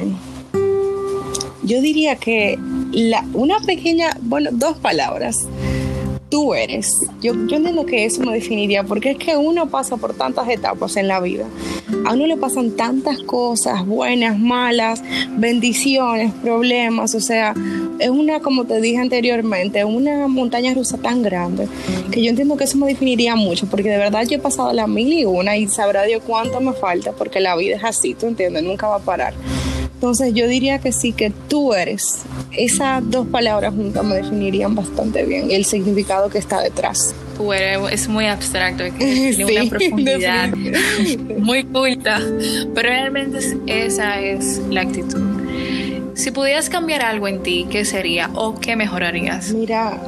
yo 1.62 1.80
diría 1.80 2.16
que 2.16 2.58
la, 2.92 3.24
una 3.34 3.60
pequeña, 3.60 4.16
bueno, 4.22 4.50
dos 4.52 4.78
palabras. 4.78 5.46
Tú 6.28 6.52
eres. 6.52 6.94
Yo, 7.22 7.32
yo 7.46 7.56
entiendo 7.56 7.86
que 7.86 8.04
eso 8.04 8.22
me 8.22 8.34
definiría, 8.34 8.84
porque 8.84 9.12
es 9.12 9.16
que 9.16 9.36
uno 9.36 9.70
pasa 9.70 9.96
por 9.96 10.14
tantas 10.14 10.48
etapas 10.48 10.96
en 10.96 11.08
la 11.08 11.20
vida. 11.20 11.46
A 12.04 12.12
uno 12.12 12.26
le 12.26 12.36
pasan 12.36 12.72
tantas 12.72 13.20
cosas, 13.20 13.86
buenas, 13.86 14.38
malas, 14.38 15.02
bendiciones, 15.30 16.32
problemas. 16.42 17.14
O 17.14 17.20
sea, 17.20 17.54
es 17.98 18.10
una, 18.10 18.40
como 18.40 18.64
te 18.64 18.80
dije 18.80 18.98
anteriormente, 18.98 19.84
una 19.84 20.28
montaña 20.28 20.74
rusa 20.74 20.98
tan 20.98 21.22
grande 21.22 21.66
que 22.10 22.22
yo 22.22 22.30
entiendo 22.30 22.56
que 22.56 22.64
eso 22.64 22.76
me 22.76 22.86
definiría 22.86 23.34
mucho, 23.34 23.66
porque 23.66 23.88
de 23.88 23.98
verdad 23.98 24.26
yo 24.28 24.36
he 24.36 24.40
pasado 24.40 24.72
la 24.72 24.86
mil 24.86 25.12
y 25.12 25.24
una 25.24 25.56
y 25.56 25.66
sabrá 25.66 26.04
Dios 26.04 26.22
cuánto 26.26 26.60
me 26.60 26.72
falta, 26.72 27.12
porque 27.12 27.40
la 27.40 27.56
vida 27.56 27.76
es 27.76 27.84
así, 27.84 28.14
tú 28.14 28.26
entiendes, 28.26 28.62
nunca 28.62 28.86
va 28.86 28.96
a 28.96 29.00
parar. 29.00 29.34
Entonces 29.98 30.32
yo 30.32 30.46
diría 30.46 30.78
que 30.78 30.92
sí, 30.92 31.10
que 31.10 31.32
tú 31.48 31.74
eres. 31.74 32.20
Esas 32.52 33.02
dos 33.10 33.26
palabras 33.26 33.74
juntas 33.74 34.04
me 34.04 34.14
definirían 34.14 34.72
bastante 34.76 35.24
bien 35.24 35.50
el 35.50 35.64
significado 35.64 36.30
que 36.30 36.38
está 36.38 36.60
detrás. 36.62 37.16
Tú 37.36 37.52
eres, 37.52 37.80
es 37.90 38.08
muy 38.08 38.26
abstracto, 38.26 38.84
tiene 38.98 39.44
una 39.44 39.68
profundidad 39.68 40.50
muy 41.36 41.64
culta, 41.64 42.20
pero 42.76 42.88
realmente 42.90 43.40
esa 43.66 44.20
es 44.20 44.60
la 44.70 44.82
actitud. 44.82 45.20
Si 46.14 46.30
pudieras 46.30 46.70
cambiar 46.70 47.02
algo 47.02 47.26
en 47.26 47.42
ti, 47.42 47.66
¿qué 47.68 47.84
sería 47.84 48.30
o 48.34 48.54
qué 48.54 48.76
mejorarías? 48.76 49.52
Mira, 49.52 50.00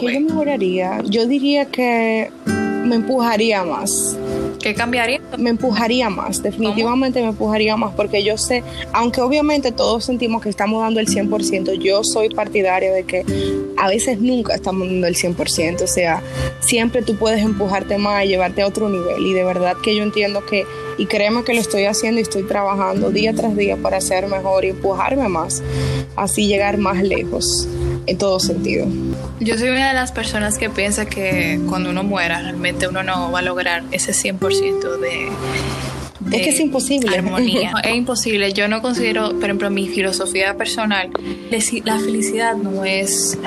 ¿qué 0.00 0.20
mejoraría? 0.20 1.02
Yo 1.06 1.26
diría 1.26 1.64
que 1.64 2.30
me 2.46 2.94
empujaría 2.94 3.64
más 3.64 4.16
¿Qué 4.68 4.74
cambiaría? 4.74 5.22
Me 5.38 5.48
empujaría 5.48 6.10
más, 6.10 6.42
definitivamente 6.42 7.22
me 7.22 7.28
empujaría 7.28 7.74
más, 7.78 7.94
porque 7.94 8.22
yo 8.22 8.36
sé, 8.36 8.62
aunque 8.92 9.22
obviamente 9.22 9.72
todos 9.72 10.04
sentimos 10.04 10.42
que 10.42 10.50
estamos 10.50 10.82
dando 10.82 11.00
el 11.00 11.06
100%, 11.06 11.72
yo 11.82 12.04
soy 12.04 12.28
partidaria 12.28 12.92
de 12.92 13.04
que 13.04 13.24
a 13.78 13.88
veces 13.88 14.20
nunca 14.20 14.54
estamos 14.54 14.86
dando 14.86 15.06
el 15.06 15.14
100%, 15.14 15.80
o 15.80 15.86
sea, 15.86 16.22
siempre 16.60 17.00
tú 17.00 17.16
puedes 17.16 17.42
empujarte 17.42 17.96
más 17.96 18.26
y 18.26 18.28
llevarte 18.28 18.60
a 18.60 18.66
otro 18.66 18.90
nivel, 18.90 19.24
y 19.24 19.32
de 19.32 19.42
verdad 19.42 19.74
que 19.82 19.96
yo 19.96 20.02
entiendo 20.02 20.44
que, 20.44 20.66
y 20.98 21.06
créeme 21.06 21.44
que 21.44 21.54
lo 21.54 21.62
estoy 21.62 21.86
haciendo 21.86 22.18
y 22.18 22.24
estoy 22.24 22.42
trabajando 22.42 23.08
día 23.08 23.32
tras 23.32 23.56
día 23.56 23.78
para 23.78 24.02
ser 24.02 24.26
mejor 24.26 24.66
y 24.66 24.68
empujarme 24.68 25.30
más, 25.30 25.62
así 26.14 26.46
llegar 26.46 26.76
más 26.76 27.02
lejos 27.02 27.66
en 28.08 28.18
todo 28.18 28.40
sentido. 28.40 28.86
Yo 29.38 29.58
soy 29.58 29.68
una 29.68 29.88
de 29.88 29.94
las 29.94 30.12
personas 30.12 30.58
que 30.58 30.70
piensa 30.70 31.06
que 31.06 31.60
cuando 31.68 31.90
uno 31.90 32.02
muera 32.02 32.40
realmente 32.40 32.88
uno 32.88 33.02
no 33.02 33.30
va 33.30 33.40
a 33.40 33.42
lograr 33.42 33.84
ese 33.92 34.12
100% 34.12 34.98
de, 34.98 35.28
es 36.32 36.42
que 36.42 36.50
es 36.50 36.60
imposible. 36.60 37.16
Armonía. 37.16 37.72
es 37.84 37.94
imposible. 37.94 38.52
Yo 38.52 38.68
no 38.68 38.82
considero, 38.82 39.30
por 39.30 39.44
ejemplo, 39.44 39.70
mi 39.70 39.88
filosofía 39.88 40.56
personal, 40.56 41.10
la 41.84 41.98
felicidad 41.98 42.56
no 42.56 42.84
es 42.84 43.38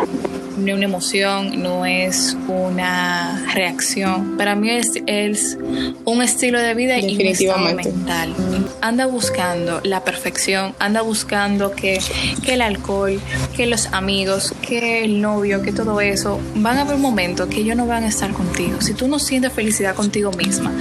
ni 0.61 0.71
una 0.71 0.85
emoción, 0.85 1.61
no 1.61 1.85
es 1.85 2.37
una 2.47 3.45
reacción. 3.53 4.37
Para 4.37 4.55
mí 4.55 4.69
es, 4.69 4.93
es 5.07 5.57
un 6.05 6.21
estilo 6.21 6.59
de 6.59 6.73
vida 6.73 6.99
y 6.99 7.15
un 7.15 7.21
estado 7.21 7.73
mental. 7.73 8.33
Anda 8.81 9.05
buscando 9.05 9.81
la 9.83 10.03
perfección, 10.03 10.73
anda 10.79 11.01
buscando 11.01 11.71
que, 11.71 11.99
que 12.43 12.53
el 12.53 12.61
alcohol, 12.61 13.19
que 13.55 13.65
los 13.65 13.87
amigos, 13.87 14.53
que 14.61 15.03
el 15.03 15.21
novio, 15.21 15.61
que 15.61 15.71
todo 15.71 16.01
eso, 16.01 16.39
van 16.55 16.77
a 16.77 16.81
haber 16.81 16.97
momentos 16.97 17.47
que 17.47 17.61
ellos 17.61 17.75
no 17.75 17.85
van 17.85 18.03
a 18.03 18.07
estar 18.07 18.31
contigo. 18.31 18.81
Si 18.81 18.93
tú 18.93 19.07
no 19.07 19.19
sientes 19.19 19.51
felicidad 19.53 19.95
contigo 19.95 20.31
misma, 20.31 20.73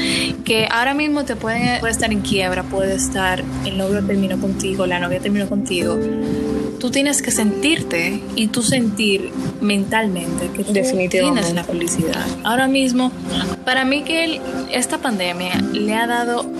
que 0.44 0.68
ahora 0.70 0.94
mismo 0.94 1.24
te 1.24 1.36
pueden, 1.36 1.80
puede 1.80 1.92
estar 1.92 2.12
en 2.12 2.20
quiebra, 2.20 2.62
puede 2.62 2.94
estar, 2.94 3.42
el 3.64 3.78
novio 3.78 4.04
terminó 4.04 4.40
contigo, 4.40 4.86
la 4.86 4.98
novia 4.98 5.20
terminó 5.20 5.48
contigo 5.48 5.98
tú 6.80 6.90
tienes 6.90 7.22
que 7.22 7.30
sentirte 7.30 8.20
y 8.34 8.48
tú 8.48 8.62
sentir 8.62 9.30
mentalmente 9.60 10.50
que 10.50 10.64
tú 10.64 10.72
tienes 11.08 11.52
la 11.52 11.62
felicidad. 11.62 12.26
Ahora 12.42 12.66
mismo, 12.66 13.12
para 13.64 13.84
mí 13.84 14.02
que 14.02 14.40
esta 14.72 14.98
pandemia 14.98 15.60
le 15.72 15.94
ha 15.94 16.06
dado 16.06 16.50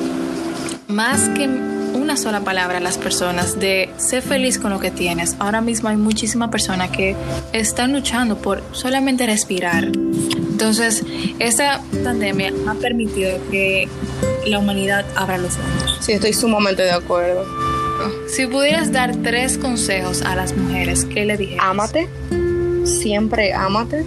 más 0.87 1.29
que 1.31 1.49
una 1.49 2.17
sola 2.17 2.41
palabra 2.41 2.79
a 2.79 2.81
las 2.81 2.99
personas 2.99 3.59
de 3.59 3.91
ser 3.97 4.23
feliz 4.23 4.59
con 4.59 4.71
lo 4.71 4.79
que 4.79 4.91
tienes. 4.91 5.37
Ahora 5.39 5.61
mismo 5.61 5.89
hay 5.89 5.97
muchísimas 5.97 6.51
personas 6.51 6.91
que 6.91 7.17
están 7.53 7.93
luchando 7.93 8.37
por 8.37 8.63
solamente 8.73 9.27
respirar. 9.27 9.87
Entonces, 9.87 11.03
esta 11.39 11.81
pandemia 12.05 12.53
ha 12.69 12.75
permitido 12.75 13.39
que 13.51 13.89
la 14.47 14.59
humanidad 14.59 15.05
abra 15.17 15.39
los 15.39 15.55
ojos. 15.55 15.99
Sí, 16.01 16.13
estoy 16.13 16.33
sumamente 16.33 16.83
de 16.83 16.93
acuerdo. 16.93 17.60
Si 18.29 18.47
pudieras 18.47 18.93
dar 18.93 19.15
tres 19.17 19.59
consejos 19.59 20.23
a 20.23 20.35
las 20.37 20.57
mujeres, 20.57 21.05
¿qué 21.05 21.25
le 21.25 21.37
dirías? 21.37 21.61
Ámate, 21.63 22.09
siempre 22.85 23.53
ámate. 23.53 24.05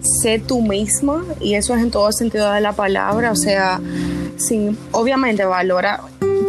Sé 0.00 0.38
tú 0.38 0.62
misma, 0.62 1.24
y 1.40 1.54
eso 1.54 1.74
es 1.74 1.82
en 1.82 1.90
todo 1.90 2.10
sentido 2.12 2.50
de 2.52 2.60
la 2.60 2.72
palabra, 2.72 3.32
o 3.32 3.36
sea, 3.36 3.80
sin, 4.36 4.76
obviamente 4.92 5.44
valora 5.44 6.00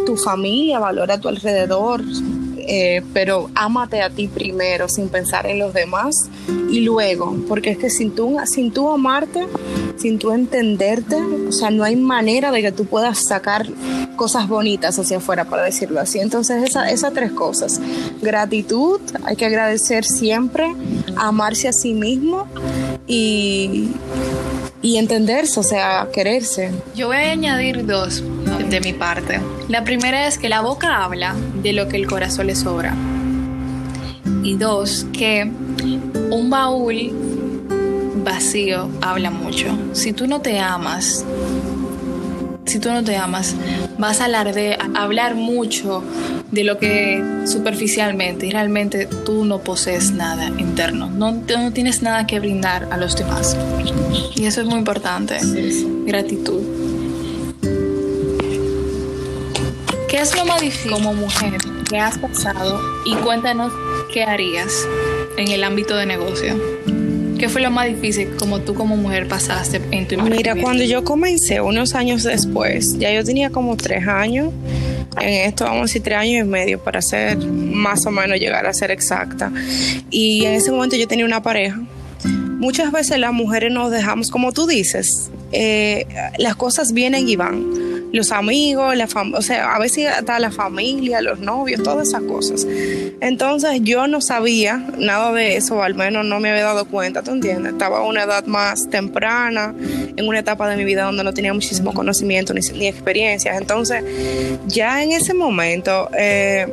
tu 0.06 0.16
familia, 0.16 0.78
valora 0.78 1.20
tu 1.20 1.28
alrededor, 1.28 2.02
eh, 2.66 3.02
pero 3.12 3.50
ámate 3.54 4.02
a 4.02 4.10
ti 4.10 4.28
primero 4.28 4.88
sin 4.88 5.08
pensar 5.08 5.46
en 5.46 5.58
los 5.58 5.74
demás 5.74 6.28
y 6.70 6.80
luego, 6.80 7.36
porque 7.48 7.70
es 7.70 7.78
que 7.78 7.90
sin 7.90 8.14
tú, 8.14 8.36
sin 8.46 8.72
tú 8.72 8.90
amarte, 8.90 9.46
sin 9.96 10.18
tú 10.18 10.32
entenderte, 10.32 11.16
o 11.16 11.52
sea, 11.52 11.70
no 11.70 11.84
hay 11.84 11.96
manera 11.96 12.50
de 12.52 12.62
que 12.62 12.72
tú 12.72 12.86
puedas 12.86 13.18
sacar 13.18 13.66
cosas 14.16 14.48
bonitas 14.48 14.98
hacia 14.98 15.16
afuera, 15.16 15.44
para 15.46 15.64
decirlo 15.64 16.00
así. 16.00 16.18
Entonces, 16.18 16.74
esas 16.88 17.12
tres 17.12 17.32
cosas, 17.32 17.80
gratitud, 18.20 19.00
hay 19.24 19.36
que 19.36 19.46
agradecer 19.46 20.04
siempre, 20.04 20.74
amarse 21.16 21.68
a 21.68 21.72
sí 21.72 21.94
mismo 21.94 22.46
y, 23.06 23.90
y 24.82 24.96
entenderse, 24.96 25.60
o 25.60 25.62
sea, 25.62 26.08
quererse. 26.12 26.70
Yo 26.94 27.08
voy 27.08 27.16
a 27.16 27.32
añadir 27.32 27.86
dos 27.86 28.22
de 28.70 28.80
mi 28.80 28.92
parte. 28.92 29.40
La 29.68 29.84
primera 29.84 30.26
es 30.26 30.38
que 30.38 30.48
la 30.48 30.60
boca 30.60 31.04
habla 31.04 31.34
de 31.62 31.72
lo 31.72 31.88
que 31.88 31.96
el 31.96 32.06
corazón 32.06 32.46
le 32.46 32.54
sobra. 32.54 32.94
Y 34.42 34.56
dos, 34.56 35.06
que 35.12 35.50
un 36.30 36.50
baúl 36.50 37.12
vacío 38.24 38.88
habla 39.00 39.30
mucho. 39.30 39.76
Si 39.92 40.12
tú 40.12 40.26
no 40.26 40.40
te 40.40 40.60
amas, 40.60 41.24
si 42.64 42.78
tú 42.78 42.90
no 42.90 43.02
te 43.02 43.16
amas, 43.16 43.56
vas 43.98 44.20
a 44.20 44.26
hablar, 44.26 44.54
de, 44.54 44.78
hablar 44.94 45.34
mucho 45.34 46.04
de 46.52 46.64
lo 46.64 46.78
que 46.78 47.22
superficialmente 47.46 48.46
y 48.46 48.50
realmente 48.50 49.06
tú 49.24 49.44
no 49.44 49.58
posees 49.58 50.12
nada 50.12 50.46
interno, 50.58 51.10
no, 51.10 51.32
no 51.32 51.72
tienes 51.72 52.02
nada 52.02 52.26
que 52.26 52.38
brindar 52.38 52.88
a 52.92 52.96
los 52.96 53.16
demás. 53.16 53.56
Y 54.36 54.46
eso 54.46 54.60
es 54.60 54.66
muy 54.66 54.78
importante. 54.78 55.38
Gratitud. 56.06 56.89
¿Qué 60.20 60.24
es 60.24 60.36
lo 60.36 60.44
más 60.44 60.60
difícil 60.60 60.90
como 60.90 61.14
mujer 61.14 61.56
que 61.88 61.98
has 61.98 62.18
pasado? 62.18 62.78
Y 63.06 63.14
cuéntanos 63.14 63.72
qué 64.12 64.22
harías 64.22 64.86
en 65.38 65.48
el 65.48 65.64
ámbito 65.64 65.96
de 65.96 66.04
negocio. 66.04 66.60
¿Qué 67.38 67.48
fue 67.48 67.62
lo 67.62 67.70
más 67.70 67.86
difícil 67.86 68.28
como 68.38 68.60
tú 68.60 68.74
como 68.74 68.98
mujer 68.98 69.28
pasaste 69.28 69.80
en 69.90 70.06
tu 70.06 70.20
Mira, 70.20 70.56
cuando 70.56 70.84
yo 70.84 71.04
comencé 71.04 71.62
unos 71.62 71.94
años 71.94 72.22
después, 72.22 72.98
ya 72.98 73.10
yo 73.10 73.24
tenía 73.24 73.48
como 73.48 73.78
tres 73.78 74.06
años, 74.06 74.52
en 75.18 75.48
esto 75.48 75.64
vamos 75.64 75.78
a 75.78 75.82
decir 75.84 76.02
tres 76.02 76.18
años 76.18 76.46
y 76.46 76.50
medio 76.50 76.78
para 76.78 77.00
ser 77.00 77.38
más 77.38 78.04
o 78.04 78.10
menos 78.10 78.38
llegar 78.38 78.66
a 78.66 78.74
ser 78.74 78.90
exacta. 78.90 79.50
Y 80.10 80.44
en 80.44 80.52
ese 80.52 80.70
momento 80.70 80.96
yo 80.96 81.08
tenía 81.08 81.24
una 81.24 81.42
pareja. 81.42 81.80
Muchas 82.58 82.92
veces 82.92 83.18
las 83.18 83.32
mujeres 83.32 83.72
nos 83.72 83.90
dejamos, 83.90 84.30
como 84.30 84.52
tú 84.52 84.66
dices, 84.66 85.30
eh, 85.50 86.06
las 86.36 86.56
cosas 86.56 86.92
vienen 86.92 87.26
y 87.26 87.36
van 87.36 87.99
los 88.12 88.32
amigos, 88.32 88.96
la 88.96 89.08
o 89.34 89.42
sea, 89.42 89.74
a 89.74 89.78
veces 89.78 90.08
hasta 90.08 90.38
la 90.38 90.50
familia, 90.50 91.20
los 91.20 91.38
novios, 91.38 91.82
todas 91.82 92.08
esas 92.08 92.22
cosas. 92.22 92.66
Entonces 93.20 93.80
yo 93.82 94.06
no 94.06 94.20
sabía 94.20 94.84
nada 94.98 95.32
de 95.32 95.56
eso, 95.56 95.82
al 95.82 95.94
menos 95.94 96.24
no 96.24 96.40
me 96.40 96.50
había 96.50 96.64
dado 96.64 96.84
cuenta, 96.86 97.22
¿tú 97.22 97.32
entiendes? 97.32 97.72
Estaba 97.72 97.98
a 97.98 98.02
una 98.02 98.24
edad 98.24 98.44
más 98.46 98.88
temprana, 98.90 99.74
en 100.16 100.26
una 100.26 100.40
etapa 100.40 100.68
de 100.68 100.76
mi 100.76 100.84
vida 100.84 101.04
donde 101.04 101.24
no 101.24 101.32
tenía 101.34 101.54
muchísimo 101.54 101.92
conocimiento 101.92 102.52
ni, 102.54 102.60
ni 102.74 102.86
experiencias. 102.88 103.58
Entonces, 103.58 104.04
ya 104.66 105.02
en 105.02 105.12
ese 105.12 105.34
momento... 105.34 106.08
Eh, 106.16 106.66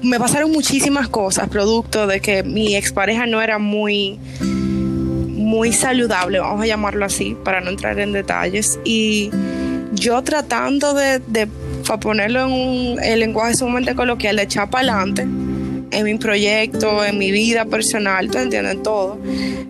me 0.00 0.18
pasaron 0.18 0.50
muchísimas 0.50 1.08
cosas, 1.08 1.48
producto 1.50 2.06
de 2.06 2.20
que 2.20 2.42
mi 2.42 2.76
expareja 2.76 3.26
no 3.26 3.42
era 3.42 3.58
muy 3.58 4.18
muy 5.44 5.72
saludable, 5.72 6.40
vamos 6.40 6.62
a 6.62 6.66
llamarlo 6.66 7.04
así, 7.04 7.36
para 7.44 7.60
no 7.60 7.70
entrar 7.70 7.98
en 8.00 8.12
detalles. 8.12 8.80
Y 8.84 9.30
yo 9.94 10.22
tratando 10.22 10.94
de, 10.94 11.18
de 11.20 11.48
para 11.86 12.00
ponerlo 12.00 12.46
en 12.46 13.02
el 13.02 13.20
lenguaje 13.20 13.54
sumamente 13.54 13.94
coloquial, 13.94 14.36
de 14.36 14.42
echar 14.42 14.70
para 14.70 14.92
adelante 14.92 15.26
en 15.94 16.04
mi 16.04 16.14
proyecto, 16.16 17.04
en 17.04 17.18
mi 17.18 17.30
vida 17.30 17.64
personal, 17.66 18.28
¿tú 18.30 18.38
entiendes? 18.38 18.82
Todo, 18.82 19.18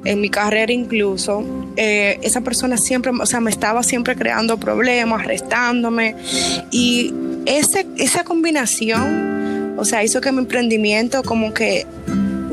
en 0.05 0.21
mi 0.21 0.31
carrera 0.31 0.73
incluso. 0.73 1.45
Eh, 1.77 2.19
esa 2.23 2.41
persona 2.41 2.79
siempre, 2.79 3.13
o 3.19 3.27
sea, 3.27 3.41
me 3.41 3.51
estaba 3.51 3.83
siempre 3.83 4.17
creando 4.17 4.59
problemas, 4.59 5.27
restándome. 5.27 6.17
Y 6.71 7.13
ese, 7.47 7.87
esa 7.99 8.25
combinación, 8.25 9.75
o 9.77 9.85
sea, 9.85 10.03
hizo 10.03 10.21
que 10.21 10.33
mi 10.33 10.39
emprendimiento 10.39 11.23
como 11.23 11.53
que 11.53 11.87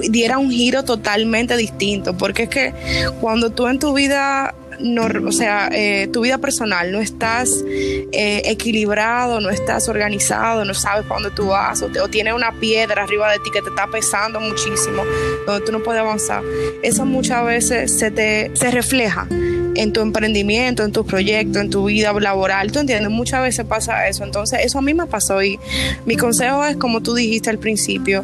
diera 0.09 0.37
un 0.37 0.51
giro 0.51 0.83
totalmente 0.83 1.55
distinto, 1.55 2.17
porque 2.17 2.43
es 2.43 2.49
que 2.49 2.73
cuando 3.21 3.51
tú 3.51 3.67
en 3.67 3.79
tu 3.79 3.93
vida 3.93 4.53
no, 4.83 5.07
o 5.27 5.31
sea, 5.31 5.69
eh, 5.71 6.07
tu 6.11 6.21
vida 6.21 6.37
personal, 6.37 6.91
no 6.91 6.99
estás 6.99 7.63
eh, 7.67 8.41
equilibrado, 8.45 9.39
no 9.39 9.49
estás 9.49 9.87
organizado, 9.89 10.65
no 10.65 10.73
sabes 10.73 11.05
para 11.05 11.21
dónde 11.21 11.35
tú 11.35 11.47
vas, 11.47 11.81
o, 11.81 11.89
tienes 12.09 12.33
una 12.33 12.51
piedra 12.59 13.03
arriba 13.03 13.31
de 13.31 13.39
ti 13.39 13.49
que 13.51 13.61
te 13.61 13.69
está 13.69 13.87
pesando 13.87 14.39
muchísimo, 14.39 15.03
donde 15.45 15.65
tú 15.65 15.71
no 15.71 15.83
puedes 15.83 16.01
avanzar. 16.01 16.43
Eso 16.83 17.05
muchas 17.05 17.45
veces 17.45 17.97
se 17.97 18.11
te 18.11 18.51
se 18.53 18.71
refleja 18.71 19.27
en 19.75 19.93
tu 19.93 20.01
emprendimiento, 20.01 20.83
en 20.83 20.91
tu 20.91 21.05
proyecto, 21.05 21.59
en 21.59 21.69
tu 21.69 21.85
vida 21.85 22.11
laboral, 22.13 22.71
¿tú 22.71 22.79
entiendes? 22.79 23.09
Muchas 23.09 23.41
veces 23.41 23.65
pasa 23.65 24.07
eso, 24.07 24.23
entonces 24.23 24.59
eso 24.63 24.79
a 24.79 24.81
mí 24.81 24.93
me 24.93 25.05
pasó 25.05 25.41
y 25.41 25.59
mi 26.05 26.17
consejo 26.17 26.65
es, 26.65 26.75
como 26.77 27.01
tú 27.01 27.15
dijiste 27.15 27.49
al 27.49 27.57
principio, 27.57 28.23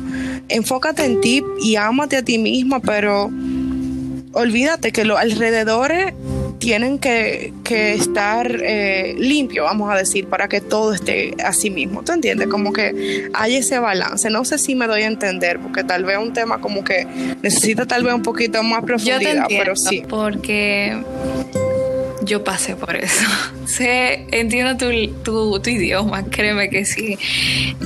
enfócate 0.50 1.06
en 1.06 1.22
ti 1.22 1.44
y 1.62 1.76
ámate 1.76 2.18
a 2.18 2.24
ti 2.24 2.38
misma, 2.38 2.80
pero 2.80 3.32
olvídate 4.34 4.92
que 4.92 5.06
los 5.06 5.18
alrededores 5.18 6.14
tienen 6.60 7.00
que, 7.00 7.54
estar 7.68 8.50
eh, 8.64 9.16
limpios, 9.18 9.66
vamos 9.66 9.92
a 9.92 9.96
decir, 9.96 10.28
para 10.28 10.48
que 10.48 10.62
todo 10.62 10.94
esté 10.94 11.36
así 11.44 11.70
mismo. 11.70 12.04
¿Tú 12.04 12.14
entiendes? 12.14 12.48
Como 12.48 12.74
que 12.74 13.30
hay 13.34 13.56
ese 13.56 13.80
balance. 13.80 14.30
No 14.30 14.46
sé 14.46 14.58
si 14.58 14.76
me 14.76 14.88
doy 14.88 15.04
a 15.04 15.08
entender, 15.08 15.60
porque 15.60 15.84
tal 15.84 16.04
vez 16.04 16.18
es 16.18 16.24
un 16.24 16.34
tema 16.34 16.60
como 16.60 16.84
que 16.84 17.06
necesita 17.42 17.86
tal 17.86 18.04
vez 18.04 18.14
un 18.14 18.24
poquito 18.24 18.62
más 18.64 18.84
profundidad, 18.84 19.46
pero 19.48 19.76
sí. 19.76 20.04
Porque 20.08 20.98
yo 22.24 22.44
pasé 22.44 22.76
por 22.76 22.96
eso. 22.96 23.26
sé, 23.66 24.28
entiendo 24.32 24.78
tu, 24.78 25.60
tu, 25.60 25.70
idioma, 25.70 26.26
créeme 26.26 26.70
que 26.70 26.86
sí. 26.86 27.18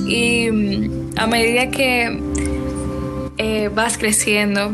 Y 0.06 0.50
mm, 0.50 1.12
a 1.16 1.26
medida 1.26 1.70
que 1.70 2.18
eh, 3.38 3.70
vas 3.74 3.98
creciendo, 3.98 4.72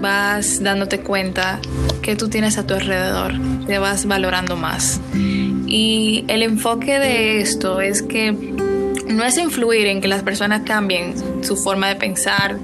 vas 0.00 0.62
dándote 0.62 1.00
cuenta 1.00 1.60
que 2.02 2.16
tú 2.16 2.28
tienes 2.28 2.58
a 2.58 2.66
tu 2.66 2.74
alrededor, 2.74 3.34
te 3.66 3.78
vas 3.78 4.06
valorando 4.06 4.56
más. 4.56 5.00
Y 5.66 6.24
el 6.28 6.42
enfoque 6.42 6.98
de 6.98 7.40
esto 7.40 7.80
es 7.80 8.02
que 8.02 8.32
no 8.32 9.24
es 9.24 9.38
influir 9.38 9.86
en 9.86 10.00
que 10.00 10.08
las 10.08 10.22
personas 10.22 10.62
cambien 10.64 11.14
su 11.44 11.56
forma 11.56 11.88
de 11.88 11.96
pensar, 11.96 12.58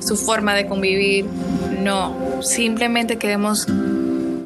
su 0.00 0.16
forma 0.16 0.54
de 0.54 0.66
convivir, 0.66 1.26
no, 1.82 2.14
simplemente 2.42 3.18
queremos 3.18 3.66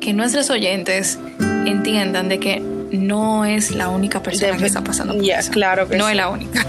que 0.00 0.12
nuestros 0.12 0.50
oyentes 0.50 1.18
entiendan 1.66 2.28
de 2.28 2.38
que 2.38 2.60
no 2.60 3.44
es 3.44 3.70
la 3.70 3.88
única 3.88 4.22
persona 4.22 4.56
que 4.56 4.66
está 4.66 4.82
pasando 4.82 5.14
por 5.14 5.24
eso. 5.24 5.50
Claro 5.50 5.86
no 5.96 6.08
es 6.08 6.16
la 6.16 6.28
única. 6.28 6.66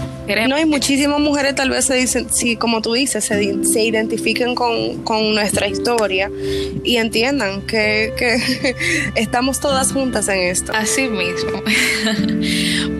No, 0.48 0.56
hay 0.56 0.64
muchísimas 0.64 1.20
mujeres 1.20 1.54
tal 1.54 1.70
vez 1.70 1.84
se 1.84 1.94
dicen, 1.94 2.28
sí, 2.30 2.56
como 2.56 2.80
tú 2.80 2.94
dices, 2.94 3.24
se, 3.24 3.64
se 3.64 3.82
identifiquen 3.82 4.54
con, 4.54 5.02
con, 5.02 5.34
nuestra 5.34 5.68
historia 5.68 6.30
y 6.82 6.96
entiendan 6.96 7.62
que, 7.62 8.12
que 8.16 8.74
estamos 9.14 9.60
todas 9.60 9.92
juntas 9.92 10.28
en 10.28 10.40
esto. 10.40 10.72
Así 10.74 11.08
mismo. 11.08 11.62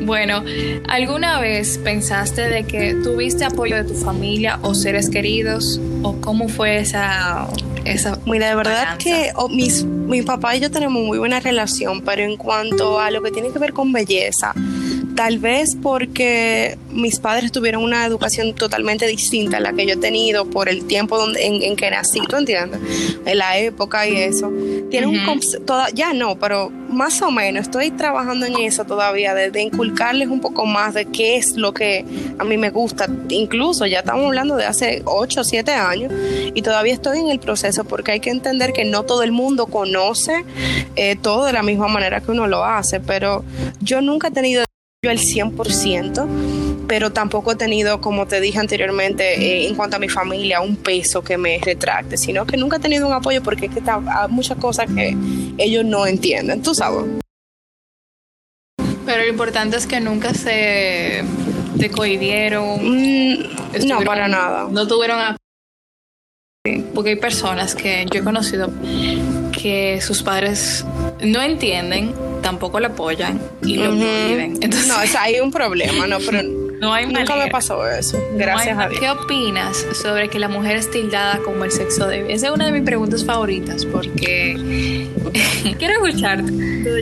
bueno, 0.05 0.45
¿alguna 0.89 1.41
vez 1.41 1.79
pensaste 1.79 2.43
de 2.43 2.65
que 2.65 2.95
tuviste 2.95 3.45
apoyo 3.45 3.77
de 3.77 3.85
tu 3.85 3.95
familia 3.95 4.59
o 4.63 4.75
seres 4.75 5.09
queridos? 5.09 5.81
¿O 6.03 6.21
cómo 6.21 6.49
fue 6.49 6.79
esa 6.79 7.49
esa 7.85 8.19
Mira, 8.27 8.49
de 8.49 8.57
verdad 8.57 8.97
que 8.99 9.33
oh, 9.37 9.49
mis, 9.49 9.85
mi 9.85 10.23
papá 10.23 10.57
y 10.57 10.61
yo 10.61 10.71
tenemos 10.71 11.03
muy 11.03 11.19
buena 11.19 11.41
relación, 11.41 12.03
pero 12.03 12.23
en 12.23 12.37
cuanto 12.37 12.99
a 13.01 13.11
lo 13.11 13.23
que 13.23 13.31
tiene 13.31 13.51
que 13.51 13.59
ver 13.59 13.73
con 13.73 13.93
belleza, 13.93 14.55
tal 15.15 15.39
vez 15.39 15.77
porque 15.81 16.77
mis 16.91 17.19
padres 17.19 17.53
tuvieron 17.53 17.83
una 17.83 18.05
educación 18.05 18.55
totalmente 18.55 19.07
distinta 19.07 19.59
a 19.59 19.61
la 19.61 19.73
que 19.73 19.87
yo 19.87 19.95
he 19.95 19.97
tenido 19.97 20.45
por 20.47 20.69
el 20.69 20.87
tiempo 20.87 21.19
donde, 21.19 21.45
en, 21.45 21.77
que 21.77 21.91
nací, 21.91 22.21
¿tú 22.29 22.37
entiendes? 22.37 22.81
En 23.25 23.39
la 23.39 23.59
época 23.59 24.07
y 24.07 24.17
eso. 24.17 24.53
Tienen 24.91 25.11
un 25.11 25.41
ya 25.95 26.13
no, 26.13 26.39
pero 26.39 26.71
más 26.71 27.21
o 27.23 27.31
menos 27.31 27.63
estoy 27.63 27.91
trabajando 27.91 28.47
en 28.47 28.57
eso 28.61 28.85
todavía, 28.85 29.35
de, 29.35 29.51
de, 29.51 29.63
inculcarles 29.63 30.29
un 30.29 30.41
poco 30.41 30.67
más 30.67 30.95
de 30.95 31.07
qué 31.07 31.37
es 31.37 31.57
lo 31.57 31.75
que 31.75 32.05
a 32.39 32.45
mí 32.45 32.57
me 32.57 32.71
gusta. 32.71 33.09
Incluso 33.29 33.87
ya 33.87 34.01
estamos 34.01 34.27
hablando 34.27 34.57
de 34.57 34.65
hace 34.65 35.03
8 35.05 35.41
o 35.41 35.45
7 35.45 35.73
años 35.73 36.13
y 36.55 36.63
todavía 36.63 36.93
estoy 36.93 37.19
en 37.19 37.31
el 37.31 37.41
proceso 37.41 37.85
porque 37.85 38.13
hay 38.13 38.21
que 38.21 38.31
entender 38.31 38.73
que 38.73 38.85
no 38.85 39.03
todo 39.05 39.23
el 39.23 39.33
mundo 39.33 39.67
conoce 39.67 40.45
eh, 40.97 41.17
todo 41.21 41.45
de 41.45 41.53
la 41.53 41.63
misma 41.63 41.89
manera 41.89 42.21
que 42.21 42.31
uno 42.31 42.47
lo 42.47 42.65
hace, 42.65 43.01
pero 43.01 43.45
yo 43.81 44.01
nunca 44.01 44.29
he 44.29 44.31
tenido 44.31 44.65
el 45.11 45.19
100%, 45.19 46.87
pero 46.87 47.13
tampoco 47.13 47.53
he 47.53 47.57
tenido, 47.57 48.01
como 48.01 48.27
te 48.27 48.41
dije 48.41 48.59
anteriormente, 48.59 49.35
eh, 49.35 49.69
en 49.69 49.75
cuanto 49.75 49.97
a 49.97 49.99
mi 49.99 50.09
familia, 50.09 50.61
un 50.61 50.77
peso 50.77 51.23
que 51.23 51.39
me 51.39 51.59
retracte, 51.59 52.17
sino 52.17 52.47
que 52.47 52.57
nunca 52.57 52.77
he 52.77 52.81
tenido 52.81 53.07
un 53.07 53.13
apoyo 53.13 53.43
porque 53.43 53.67
es 53.67 53.73
que 53.73 53.83
hay 53.89 54.29
muchas 54.29 54.59
cosas 54.59 54.87
que 54.95 55.17
ellos 55.59 55.85
no 55.85 56.07
entienden, 56.07 56.63
tú 56.63 56.75
sabes. 56.75 57.05
Pero 59.07 59.23
lo 59.23 59.29
importante 59.29 59.77
es 59.77 59.87
que 59.87 60.01
nunca 60.01 60.33
se 60.33 61.23
te 61.79 61.91
cohibieron. 61.91 62.79
Mm, 62.83 63.87
no, 63.87 64.01
para 64.01 64.29
nada. 64.29 64.69
No 64.71 64.87
tuvieron 64.87 65.19
a... 65.19 65.37
Porque 66.95 67.11
hay 67.11 67.17
personas 67.17 67.75
que 67.75 68.07
yo 68.11 68.21
he 68.21 68.25
conocido 68.25 68.71
que 69.53 70.01
sus 70.01 70.23
padres 70.23 70.85
no 71.23 71.43
entienden, 71.43 72.15
tampoco 72.45 72.79
lo 72.79 72.87
apoyan 72.89 73.41
y 73.65 73.77
lo 73.79 73.91
Ujú. 73.91 74.01
prohíben. 74.01 74.53
Entonces, 74.61 74.87
No, 74.87 75.01
o 75.03 75.07
sea, 75.07 75.23
hay 75.23 75.41
un 75.41 75.51
problema, 75.51 76.07
no, 76.07 76.19
pero 76.21 76.43
no 76.81 76.93
hay 76.93 77.07
nunca 77.07 77.21
manera. 77.21 77.45
me 77.47 77.51
pasó 77.51 77.85
eso. 77.89 78.19
No 78.33 78.39
Gracias 78.39 78.79
hay- 78.79 78.85
a 78.85 78.89
Dios. 78.91 79.01
¿Qué 79.01 79.11
opinas 79.11 79.87
sobre 79.95 80.29
que 80.29 80.39
la 80.39 80.49
mujer 80.49 80.77
es 80.77 80.91
tildada 80.91 81.39
como 81.39 81.65
el 81.65 81.73
sexo 81.73 82.07
débil? 82.07 82.31
Esa 82.31 82.49
es 82.49 82.53
una 82.53 82.67
de 82.67 82.73
mis 82.73 82.83
preguntas 82.83 83.25
favoritas 83.25 83.85
porque 83.87 85.09
quiero 85.79 86.07
escucharte. 86.07 86.53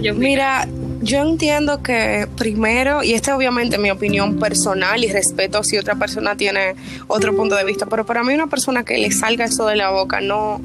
Yo- 0.02 0.14
Mira, 0.14 0.66
yo 1.02 1.20
entiendo 1.20 1.82
que 1.82 2.28
primero, 2.36 3.02
y 3.02 3.14
esta 3.14 3.32
es 3.32 3.36
obviamente 3.36 3.76
mi 3.76 3.90
opinión 3.90 4.38
personal 4.38 5.04
y 5.04 5.08
respeto 5.08 5.62
si 5.64 5.76
otra 5.76 5.96
persona 5.96 6.36
tiene 6.36 6.76
otro 7.08 7.34
punto 7.34 7.56
de 7.56 7.64
vista, 7.64 7.86
pero 7.86 8.06
para 8.06 8.22
mí 8.22 8.32
una 8.32 8.46
persona 8.46 8.84
que 8.84 8.96
le 8.98 9.10
salga 9.10 9.44
eso 9.44 9.66
de 9.66 9.76
la 9.76 9.90
boca 9.90 10.20
no, 10.20 10.60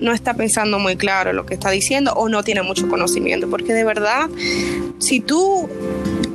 no 0.00 0.12
está 0.12 0.34
pensando 0.34 0.78
muy 0.80 0.96
claro 0.96 1.32
lo 1.32 1.46
que 1.46 1.54
está 1.54 1.70
diciendo 1.70 2.12
o 2.14 2.28
no 2.28 2.42
tiene 2.42 2.62
mucho 2.62 2.88
conocimiento, 2.88 3.48
porque 3.48 3.72
de 3.72 3.84
verdad, 3.84 4.28
si 4.98 5.20
tú 5.20 5.68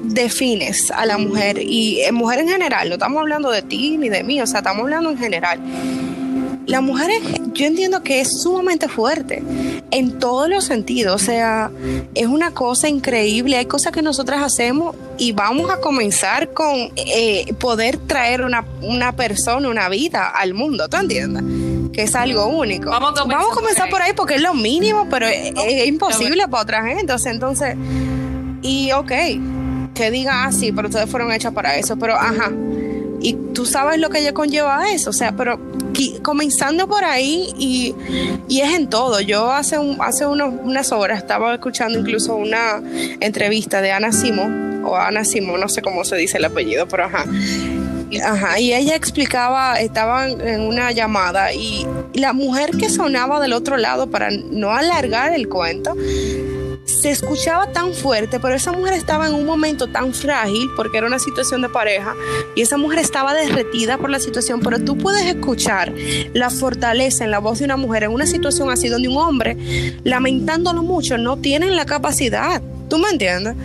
defines 0.04 0.92
a 0.92 1.06
la 1.06 1.18
mujer 1.18 1.58
y 1.62 2.02
en 2.02 2.16
mujer 2.16 2.40
en 2.40 2.50
general, 2.50 2.88
no 2.88 2.96
estamos 2.96 3.20
hablando 3.20 3.52
de 3.52 3.62
ti 3.62 3.98
ni 3.98 4.10
de 4.10 4.24
mí, 4.24 4.42
o 4.42 4.48
sea, 4.48 4.60
estamos 4.60 4.84
hablando 4.84 5.10
en 5.12 5.18
general. 5.18 5.60
La 6.68 6.80
mujer, 6.80 7.10
yo 7.54 7.66
entiendo 7.66 8.02
que 8.04 8.22
es 8.22 8.42
sumamente 8.42 8.88
fuerte 8.88 9.44
en 9.92 10.20
todos 10.20 10.50
los 10.50 10.64
sentidos, 10.64 11.22
o 11.22 11.26
sea, 11.26 11.72
es 12.16 12.28
una 12.28 12.52
cosa 12.52 12.88
increíble, 12.88 13.58
hay 13.58 13.66
cosas 13.66 13.92
que 13.92 14.02
nosotras 14.02 14.42
hacemos 14.42 14.96
y 15.18 15.34
vamos 15.34 15.70
a 15.70 15.80
comenzar 15.80 16.54
con 16.54 16.92
eh, 16.96 17.54
poder 17.60 17.98
traer 17.98 18.44
una, 18.44 18.66
una 18.82 19.12
persona, 19.14 19.68
una 19.68 19.90
vida 19.90 20.30
al 20.30 20.54
mundo, 20.54 20.88
¿tú 20.88 20.98
entiendes? 20.98 21.44
Que 21.92 22.04
es 22.04 22.16
algo 22.16 22.46
único. 22.46 22.90
Vamos 22.90 23.12
a 23.12 23.24
comenzar 23.24 23.54
comenzar 23.54 23.90
por 23.90 24.02
ahí. 24.02 24.02
por 24.02 24.02
ahí 24.02 24.14
porque 24.16 24.36
es 24.36 24.42
lo 24.42 24.54
mínimo, 24.54 25.08
pero 25.10 25.28
es, 25.28 25.54
es 25.68 25.88
imposible 25.88 26.48
para 26.48 26.64
otra 26.64 26.86
gente, 26.86 27.12
o 27.12 27.20
sea, 27.20 27.32
entonces, 27.32 27.76
y 28.62 28.92
ok, 28.94 29.12
que 29.94 30.12
diga, 30.12 30.46
ah, 30.46 30.52
sí, 30.52 30.72
pero 30.72 30.88
ustedes 30.88 31.10
fueron 31.10 31.32
hechas 31.32 31.54
para 31.54 31.76
eso, 31.76 31.98
pero 31.98 32.16
ajá. 32.16 32.52
Y 33.20 33.34
tú 33.54 33.66
sabes 33.66 34.00
lo 34.00 34.10
que 34.10 34.20
ella 34.20 34.34
conlleva 34.34 34.80
a 34.80 34.92
eso, 34.92 35.12
o 35.12 35.14
sea, 35.14 35.34
pero 35.34 35.60
comenzando 36.22 36.88
por 36.88 37.04
ahí 37.04 37.54
y, 37.58 37.96
y 38.48 38.62
es 38.62 38.74
en 38.74 38.90
todo. 38.90 39.20
Yo 39.22 39.52
hace, 39.52 39.78
un, 39.78 39.98
hace 40.02 40.26
unos, 40.26 40.54
unas 40.64 40.92
horas 40.92 41.20
estaba 41.20 41.54
escuchando 41.54 42.00
incluso 42.00 42.36
una 42.36 42.82
entrevista 43.20 43.82
de 43.82 43.92
Ana 43.92 44.12
Simón, 44.12 44.84
o 44.86 44.96
Ana 44.96 45.24
Simón, 45.24 45.60
no 45.60 45.70
sé 45.70 45.82
cómo 45.82 46.04
se 46.04 46.16
dice 46.16 46.38
el 46.38 46.46
apellido, 46.46 46.88
pero 46.88 47.06
ajá. 47.06 47.26
Ajá, 48.26 48.60
y 48.60 48.74
ella 48.74 48.96
explicaba, 48.96 49.80
estaban 49.80 50.42
en 50.42 50.62
una 50.62 50.92
llamada 50.92 51.54
y 51.54 51.88
la 52.14 52.34
mujer 52.34 52.72
que 52.72 52.90
sonaba 52.90 53.40
del 53.40 53.54
otro 53.54 53.78
lado, 53.78 54.08
para 54.08 54.30
no 54.32 54.72
alargar 54.72 55.34
el 55.34 55.48
cuento, 55.48 55.96
se 56.86 57.12
escuchaba 57.12 57.72
tan 57.72 57.94
fuerte, 57.94 58.40
pero 58.40 58.56
esa 58.56 58.72
mujer 58.72 58.94
estaba 58.94 59.28
en 59.28 59.34
un 59.34 59.46
momento 59.46 59.88
tan 59.88 60.14
frágil 60.14 60.70
porque 60.76 60.98
era 60.98 61.08
una 61.08 61.20
situación 61.20 61.62
de 61.62 61.70
pareja 61.70 62.16
y 62.56 62.62
esa 62.62 62.78
mujer 62.78 63.00
estaba 63.00 63.34
derretida 63.34 63.98
por 63.98 64.10
la 64.10 64.20
situación, 64.20 64.60
pero 64.62 64.80
tú 64.80 64.98
puedes 64.98 65.26
escuchar 65.26 65.94
la 66.34 66.50
fortaleza 66.50 67.24
en 67.24 67.32
la 67.32 67.40
voz 67.40 67.60
de 67.60 67.66
una 67.66 67.78
mujer 67.78 68.04
en 68.04 68.12
una 68.12 68.26
situación 68.26 68.70
así 68.70 68.88
donde 68.88 69.08
un 69.08 69.18
hombre, 69.18 69.58
lamentándolo 70.04 70.84
mucho, 70.84 71.18
no 71.18 71.38
tienen 71.38 71.76
la 71.76 71.86
capacidad. 71.86 72.62
¿Tú 72.90 72.98
me 72.98 73.10
entiendes? 73.10 73.56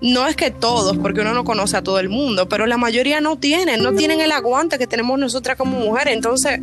No 0.00 0.26
es 0.26 0.36
que 0.36 0.50
todos, 0.50 0.98
porque 0.98 1.22
uno 1.22 1.34
no 1.34 1.44
conoce 1.44 1.76
a 1.76 1.82
todo 1.82 1.98
el 1.98 2.08
mundo, 2.08 2.48
pero 2.48 2.66
la 2.66 2.76
mayoría 2.76 3.20
no 3.20 3.36
tienen, 3.36 3.82
no 3.82 3.94
tienen 3.94 4.20
el 4.20 4.30
aguante 4.30 4.78
que 4.78 4.86
tenemos 4.86 5.18
nosotras 5.18 5.56
como 5.56 5.78
mujeres. 5.78 6.14
Entonces, 6.14 6.60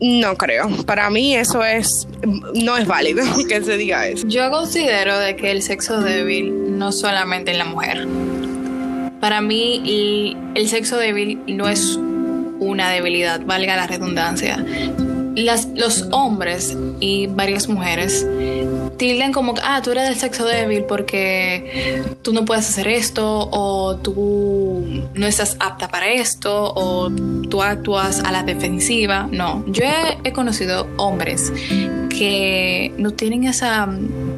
no 0.00 0.36
creo. 0.36 0.68
Para 0.84 1.10
mí 1.10 1.34
eso 1.34 1.64
es, 1.64 2.06
no 2.54 2.76
es 2.76 2.86
válido 2.86 3.24
que 3.48 3.62
se 3.62 3.76
diga 3.76 4.06
eso. 4.06 4.26
Yo 4.28 4.50
considero 4.50 5.18
de 5.18 5.36
que 5.36 5.50
el 5.50 5.62
sexo 5.62 6.00
débil 6.00 6.78
no 6.78 6.92
solamente 6.92 7.50
en 7.50 7.58
la 7.58 7.64
mujer. 7.64 8.06
Para 9.20 9.40
mí 9.40 10.36
el, 10.54 10.68
sexo 10.68 10.96
débil 10.96 11.40
no 11.48 11.68
es 11.68 11.98
una 12.60 12.90
debilidad, 12.90 13.40
valga 13.44 13.76
la 13.76 13.86
redundancia. 13.86 14.64
Las, 15.34 15.66
los 15.74 16.08
hombres 16.10 16.76
y 17.00 17.26
varias 17.26 17.68
mujeres 17.68 18.26
tildan 18.98 19.32
como 19.32 19.54
que, 19.54 19.62
ah, 19.64 19.80
tú 19.82 19.92
eres 19.92 20.08
del 20.08 20.16
sexo 20.16 20.44
débil 20.44 20.84
porque 20.84 22.02
tú 22.22 22.32
no 22.32 22.44
puedes 22.44 22.68
hacer 22.68 22.88
esto 22.88 23.48
o 23.50 23.96
tú 23.96 25.04
no 25.14 25.26
estás 25.26 25.56
apta 25.60 25.88
para 25.88 26.08
esto 26.08 26.72
o 26.74 27.10
tú 27.48 27.62
actúas 27.62 28.20
a 28.24 28.32
la 28.32 28.42
defensiva. 28.42 29.28
No, 29.30 29.64
yo 29.66 29.84
he, 29.84 30.18
he 30.24 30.32
conocido 30.32 30.86
hombres 30.96 31.52
que 32.10 32.92
no 32.98 33.12
tienen 33.12 33.44
esa, 33.44 33.88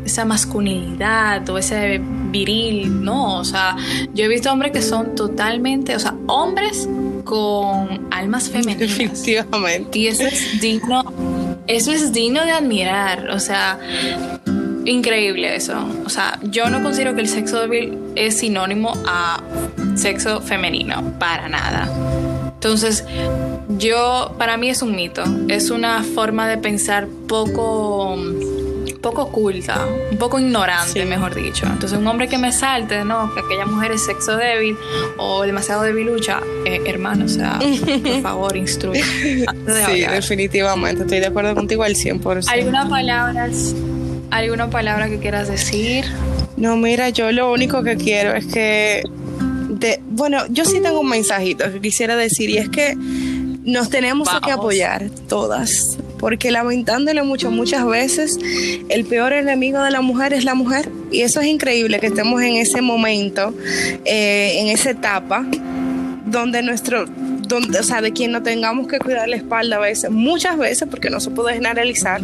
esa 0.05 0.25
masculinidad 0.25 1.49
o 1.49 1.59
ese 1.59 2.01
viril, 2.31 3.03
no, 3.03 3.39
o 3.39 3.45
sea, 3.45 3.77
yo 4.15 4.25
he 4.25 4.29
visto 4.29 4.53
hombres 4.53 4.73
que 4.73 4.83
son 4.83 5.15
totalmente, 5.15 5.97
o 5.97 5.99
sea, 5.99 6.15
hombres 6.27 6.89
con 7.25 8.09
almas 8.11 8.51
femeninas. 8.51 8.99
Definitivamente. 8.99 9.99
Y 9.99 10.07
eso 10.09 10.25
es 10.25 10.61
digno, 10.61 11.05
eso 11.67 11.93
es 11.93 12.13
digno 12.13 12.45
de 12.45 12.53
admirar, 12.53 13.31
o 13.31 13.39
sea, 13.39 13.79
increíble 14.85 15.55
eso. 15.55 15.87
O 16.05 16.09
sea, 16.09 16.39
yo 16.43 16.69
no 16.71 16.83
considero 16.83 17.15
que 17.15 17.21
el 17.23 17.29
sexo 17.29 17.61
débil 17.61 17.99
es 18.17 18.39
sinónimo 18.39 18.93
a 19.07 19.43
sexo 19.95 20.41
femenino, 20.41 21.15
para 21.19 21.49
nada. 21.49 21.89
Entonces, 22.55 23.05
yo, 23.79 24.35
para 24.39 24.57
mí 24.57 24.69
es 24.69 24.83
un 24.83 24.95
mito, 24.95 25.23
es 25.49 25.71
una 25.71 26.03
forma 26.03 26.47
de 26.49 26.59
pensar 26.59 27.09
poco, 27.27 28.17
poco 29.01 29.23
oculta, 29.23 29.87
un 30.11 30.19
poco 30.19 30.39
ignorante, 30.39 31.01
Sí. 31.03 31.07
mejor 31.09 31.35
dicho. 31.35 31.67
Entonces, 31.67 31.99
un 31.99 32.07
hombre 32.07 32.29
que 32.29 32.39
me 32.39 32.53
salte, 32.53 33.05
no, 33.05 33.33
que 33.35 33.41
aquella 33.41 33.67
mujer 33.67 33.93
es 33.93 34.05
sexo 34.05 34.37
débil 34.37 34.77
o 35.17 35.43
demasiado 35.43 35.83
debilucha, 35.83 36.41
eh, 36.67 36.81
hermano, 36.87 37.25
o 37.25 37.29
sea, 37.29 37.59
por 37.59 38.23
favor, 38.23 38.57
instruye. 38.57 39.03
Sí, 39.03 40.01
definitivamente. 40.11 41.03
Estoy 41.03 41.21
de 41.21 41.27
acuerdo 41.27 41.55
contigo 41.55 41.83
al 41.83 41.95
100%. 41.95 42.49
¿Alguna 42.53 42.89
palabra, 42.89 43.49
alguna 44.31 44.71
palabra 44.71 45.09
que 45.09 45.19
quieras 45.19 45.49
decir? 45.49 46.05
No, 46.57 46.77
mira, 46.77 47.09
yo 47.09 47.33
lo 47.33 47.53
único 47.53 47.83
que 47.83 47.97
quiero 47.97 48.35
es 48.35 48.47
que, 48.47 49.03
de, 49.71 50.01
bueno, 50.11 50.45
yo 50.51 50.65
sí 50.67 50.81
tengo 50.81 51.01
un 51.01 51.09
mensajito 51.09 51.73
que 51.73 51.81
quisiera 51.81 52.17
decir 52.17 52.51
y 52.51 52.59
es 52.59 52.69
que 52.69 52.95
nos 53.65 53.89
tenemos 53.89 54.29
que 54.45 54.53
apoyar 54.53 55.09
todas, 55.29 55.97
porque 56.21 56.51
lamentándolo 56.51 57.25
mucho, 57.25 57.51
muchas 57.51 57.87
veces 57.87 58.39
el 58.89 59.05
peor 59.07 59.33
enemigo 59.33 59.83
de 59.83 59.91
la 59.91 60.03
mujer 60.03 60.33
es 60.33 60.45
la 60.45 60.55
mujer. 60.55 60.89
Y 61.11 61.23
eso 61.23 61.41
es 61.41 61.47
increíble 61.47 61.99
que 61.99 62.07
estemos 62.07 62.41
en 62.43 62.57
ese 62.57 62.83
momento, 62.83 63.55
eh, 64.05 64.61
en 64.61 64.69
esa 64.69 64.91
etapa 64.91 65.45
donde 66.27 66.63
nuestro 66.63 67.07
donde, 67.51 67.79
o 67.79 67.83
sea, 67.83 68.01
de 68.01 68.13
quien 68.13 68.33
no 68.33 68.43
tengamos 68.43 68.87
que 68.89 68.99
cuidar 68.99 69.29
la 69.29 69.37
espalda 69.37 69.77
a 69.77 69.81
veces, 69.81 70.11
muchas 70.11 70.57
veces, 70.57 70.89
porque 70.91 71.11
no 71.11 71.21
se 71.21 71.31
puede 71.31 71.53
generalizar, 71.55 72.23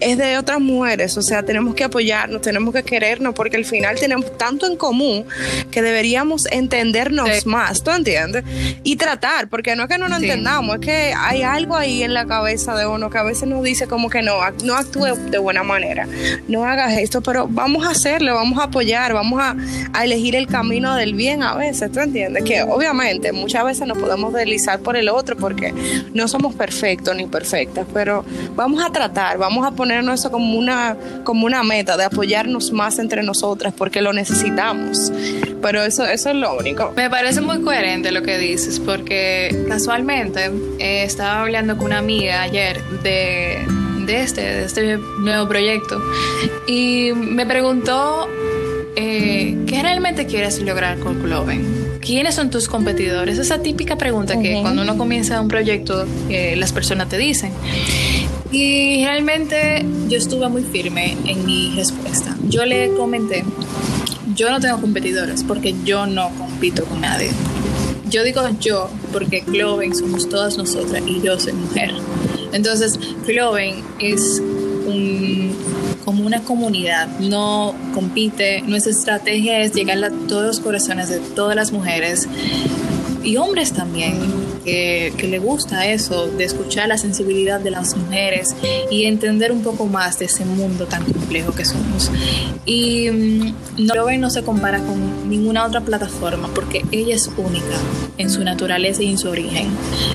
es 0.00 0.18
de 0.18 0.36
otras 0.38 0.58
mujeres. 0.60 1.16
O 1.16 1.22
sea, 1.22 1.44
tenemos 1.44 1.74
que 1.76 1.84
apoyarnos, 1.84 2.40
tenemos 2.42 2.74
que 2.74 2.82
querernos, 2.82 3.34
porque 3.34 3.56
al 3.56 3.64
final 3.64 4.00
tenemos 4.00 4.36
tanto 4.36 4.66
en 4.66 4.76
común 4.76 5.24
que 5.70 5.82
deberíamos 5.82 6.46
entendernos 6.50 7.28
Sí. 7.30 7.48
más, 7.48 7.84
¿tú 7.84 7.90
entiendes? 7.92 8.44
Y 8.82 8.96
tratar, 8.96 9.48
porque 9.48 9.76
no 9.76 9.84
es 9.84 9.88
que 9.88 9.98
no 9.98 10.08
nos 10.08 10.18
Sí. 10.18 10.24
entendamos, 10.24 10.76
es 10.76 10.80
que 10.80 11.14
hay 11.16 11.42
algo 11.42 11.76
ahí 11.76 12.02
en 12.02 12.14
la 12.14 12.26
cabeza 12.26 12.74
de 12.74 12.86
uno 12.86 13.10
que 13.10 13.18
a 13.18 13.22
veces 13.22 13.46
nos 13.48 13.62
dice 13.62 13.86
como 13.86 14.08
que 14.10 14.22
no, 14.22 14.38
no 14.64 14.74
actúe 14.74 15.14
de 15.30 15.38
buena 15.38 15.62
manera, 15.62 16.08
no 16.48 16.64
hagas 16.64 16.94
esto, 16.98 17.20
pero 17.20 17.46
vamos 17.48 17.86
a 17.86 17.90
hacerlo, 17.90 18.34
vamos 18.34 18.58
a 18.58 18.64
apoyar, 18.64 19.12
vamos 19.12 19.40
a, 19.42 19.54
a 19.92 20.04
elegir 20.04 20.34
el 20.34 20.46
camino 20.46 20.96
del 20.96 21.14
bien 21.14 21.42
a 21.42 21.54
veces, 21.54 21.92
¿tú 21.92 22.00
entiendes? 22.00 22.42
Que 22.44 22.62
obviamente 22.62 23.32
muchas 23.32 23.64
veces 23.64 23.86
nos 23.86 23.98
podemos 23.98 24.32
deslizar 24.32 24.61
por 24.80 24.96
el 24.96 25.08
otro 25.08 25.36
porque 25.36 25.72
no 26.14 26.28
somos 26.28 26.54
perfectos 26.54 27.14
ni 27.16 27.26
perfectas, 27.26 27.86
pero 27.92 28.24
vamos 28.54 28.82
a 28.84 28.90
tratar, 28.90 29.38
vamos 29.38 29.66
a 29.66 29.72
ponernos 29.72 30.20
eso 30.20 30.30
como 30.30 30.58
una, 30.58 30.96
como 31.24 31.46
una 31.46 31.62
meta 31.62 31.96
de 31.96 32.04
apoyarnos 32.04 32.72
más 32.72 32.98
entre 32.98 33.22
nosotras 33.22 33.74
porque 33.76 34.00
lo 34.00 34.12
necesitamos. 34.12 35.12
Pero 35.60 35.82
eso, 35.82 36.04
eso 36.04 36.30
es 36.30 36.36
lo 36.36 36.56
único. 36.56 36.92
Me 36.96 37.08
parece 37.08 37.40
muy 37.40 37.60
coherente 37.62 38.10
lo 38.10 38.22
que 38.22 38.38
dices, 38.38 38.80
porque 38.80 39.64
casualmente 39.68 40.50
eh, 40.78 41.04
estaba 41.04 41.42
hablando 41.42 41.76
con 41.76 41.86
una 41.86 41.98
amiga 41.98 42.42
ayer 42.42 42.82
de, 43.02 43.58
de 44.06 44.22
este, 44.22 44.40
de 44.40 44.64
este 44.64 44.96
nuevo 44.96 45.48
proyecto 45.48 46.00
y 46.66 47.12
me 47.14 47.46
preguntó 47.46 48.28
eh, 48.96 49.56
¿qué 49.66 49.82
realmente 49.82 50.26
quieres 50.26 50.60
lograr 50.60 50.98
con 50.98 51.22
Cloven? 51.22 51.91
¿Quiénes 52.02 52.34
son 52.34 52.50
tus 52.50 52.66
competidores? 52.66 53.38
Esa 53.38 53.62
típica 53.62 53.96
pregunta 53.96 54.38
que 54.40 54.60
cuando 54.60 54.82
uno 54.82 54.98
comienza 54.98 55.40
un 55.40 55.46
proyecto 55.46 56.04
eh, 56.28 56.56
las 56.56 56.72
personas 56.72 57.08
te 57.08 57.16
dicen. 57.16 57.52
Y 58.50 59.04
realmente 59.04 59.86
yo 60.08 60.18
estuve 60.18 60.48
muy 60.48 60.64
firme 60.64 61.16
en 61.26 61.46
mi 61.46 61.70
respuesta. 61.76 62.36
Yo 62.48 62.66
le 62.66 62.92
comenté, 62.94 63.44
yo 64.34 64.50
no 64.50 64.58
tengo 64.58 64.80
competidores 64.80 65.44
porque 65.44 65.76
yo 65.84 66.06
no 66.06 66.30
compito 66.30 66.84
con 66.86 67.02
nadie. 67.02 67.30
yo 68.10 68.24
digo 68.24 68.42
yo, 68.60 68.90
porque 69.12 69.42
Cloven 69.42 69.94
somos 69.94 70.28
todas 70.28 70.58
nosotras 70.58 71.02
y 71.06 71.22
yo 71.22 71.38
soy 71.38 71.52
mujer. 71.52 71.92
Entonces, 72.52 72.98
Cloven 73.24 73.82
es 74.00 74.42
un, 74.86 75.51
como 76.04 76.24
una 76.24 76.40
comunidad, 76.40 77.08
no 77.18 77.74
compite, 77.94 78.62
nuestra 78.62 78.92
estrategia 78.92 79.60
es 79.60 79.72
llegar 79.74 80.02
a 80.04 80.10
todos 80.10 80.44
los 80.44 80.60
corazones 80.60 81.08
de 81.08 81.20
todas 81.20 81.56
las 81.56 81.72
mujeres 81.72 82.28
y 83.22 83.36
hombres 83.36 83.72
también, 83.72 84.18
que, 84.64 85.12
que, 85.16 85.28
le 85.28 85.38
gusta 85.38 85.86
eso, 85.86 86.26
de 86.26 86.44
escuchar 86.44 86.88
la 86.88 86.98
sensibilidad 86.98 87.60
de 87.60 87.70
las 87.70 87.96
mujeres 87.96 88.54
y 88.90 89.04
entender 89.04 89.52
un 89.52 89.62
poco 89.62 89.86
más 89.86 90.18
de 90.18 90.26
ese 90.26 90.44
mundo 90.44 90.86
tan 90.86 91.04
complejo 91.04 91.52
que 91.52 91.64
somos. 91.64 92.10
Y 92.64 93.10
mm, 93.10 93.54
no, 93.86 94.10
no 94.18 94.30
se 94.30 94.42
compara 94.42 94.78
con 94.78 95.28
ninguna 95.28 95.64
otra 95.66 95.80
plataforma 95.80 96.48
porque 96.54 96.84
ella 96.92 97.14
es 97.14 97.30
única 97.36 97.76
en 98.18 98.30
su 98.30 98.44
naturaleza 98.44 99.02
y 99.02 99.10
en 99.10 99.18
su 99.18 99.28
origen. 99.28 99.68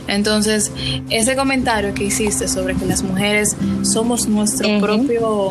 Entonces, 0.07 0.71
ese 1.09 1.35
comentario 1.35 1.93
que 1.93 2.05
hiciste 2.05 2.47
sobre 2.47 2.75
que 2.75 2.85
las 2.85 3.03
mujeres 3.03 3.55
somos 3.83 4.27
nuestro 4.27 4.67
uh 4.67 4.71
-huh. 4.71 4.81
propio, 4.81 5.49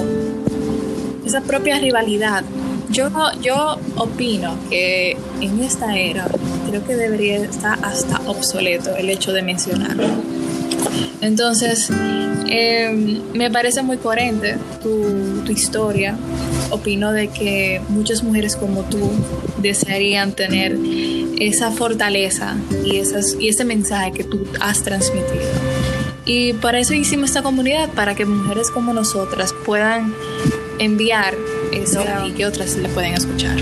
esa 1.24 1.40
propia 1.42 1.78
rivalidad, 1.78 2.44
yo, 2.90 3.10
yo 3.42 3.78
opino 3.96 4.56
que 4.68 5.16
en 5.40 5.62
esta 5.62 5.96
era 5.96 6.26
creo 6.68 6.84
que 6.86 6.96
debería 6.96 7.36
estar 7.36 7.78
hasta 7.82 8.20
obsoleto 8.26 8.94
el 8.96 9.10
hecho 9.10 9.32
de 9.32 9.42
mencionarlo. 9.42 10.06
Entonces, 11.20 11.88
eh, 12.48 13.20
me 13.34 13.50
parece 13.50 13.82
muy 13.82 13.96
coherente 13.96 14.56
tu, 14.82 15.42
tu, 15.44 15.52
historia. 15.52 16.16
Opino 16.70 17.12
de 17.12 17.28
que 17.28 17.80
muchas 17.88 18.22
mujeres 18.22 18.56
como 18.56 18.82
tú 18.84 19.10
desearían 19.58 20.32
tener 20.32 20.78
esa 21.38 21.70
fortaleza 21.70 22.56
y, 22.84 22.96
esas, 22.96 23.36
y 23.38 23.48
ese 23.48 23.64
mensaje 23.64 24.12
que 24.12 24.24
tú 24.24 24.46
has 24.60 24.82
transmitido. 24.82 25.44
Y 26.24 26.54
para 26.54 26.80
eso 26.80 26.92
hicimos 26.92 27.30
esta 27.30 27.42
comunidad, 27.42 27.88
para 27.90 28.14
que 28.14 28.24
mujeres 28.24 28.70
como 28.70 28.92
nosotras 28.92 29.54
puedan 29.64 30.12
enviar 30.78 31.34
eso 31.72 32.04
y 32.26 32.32
que 32.32 32.46
otras 32.46 32.76
le 32.76 32.88
pueden 32.88 33.14
escuchar. 33.14 33.56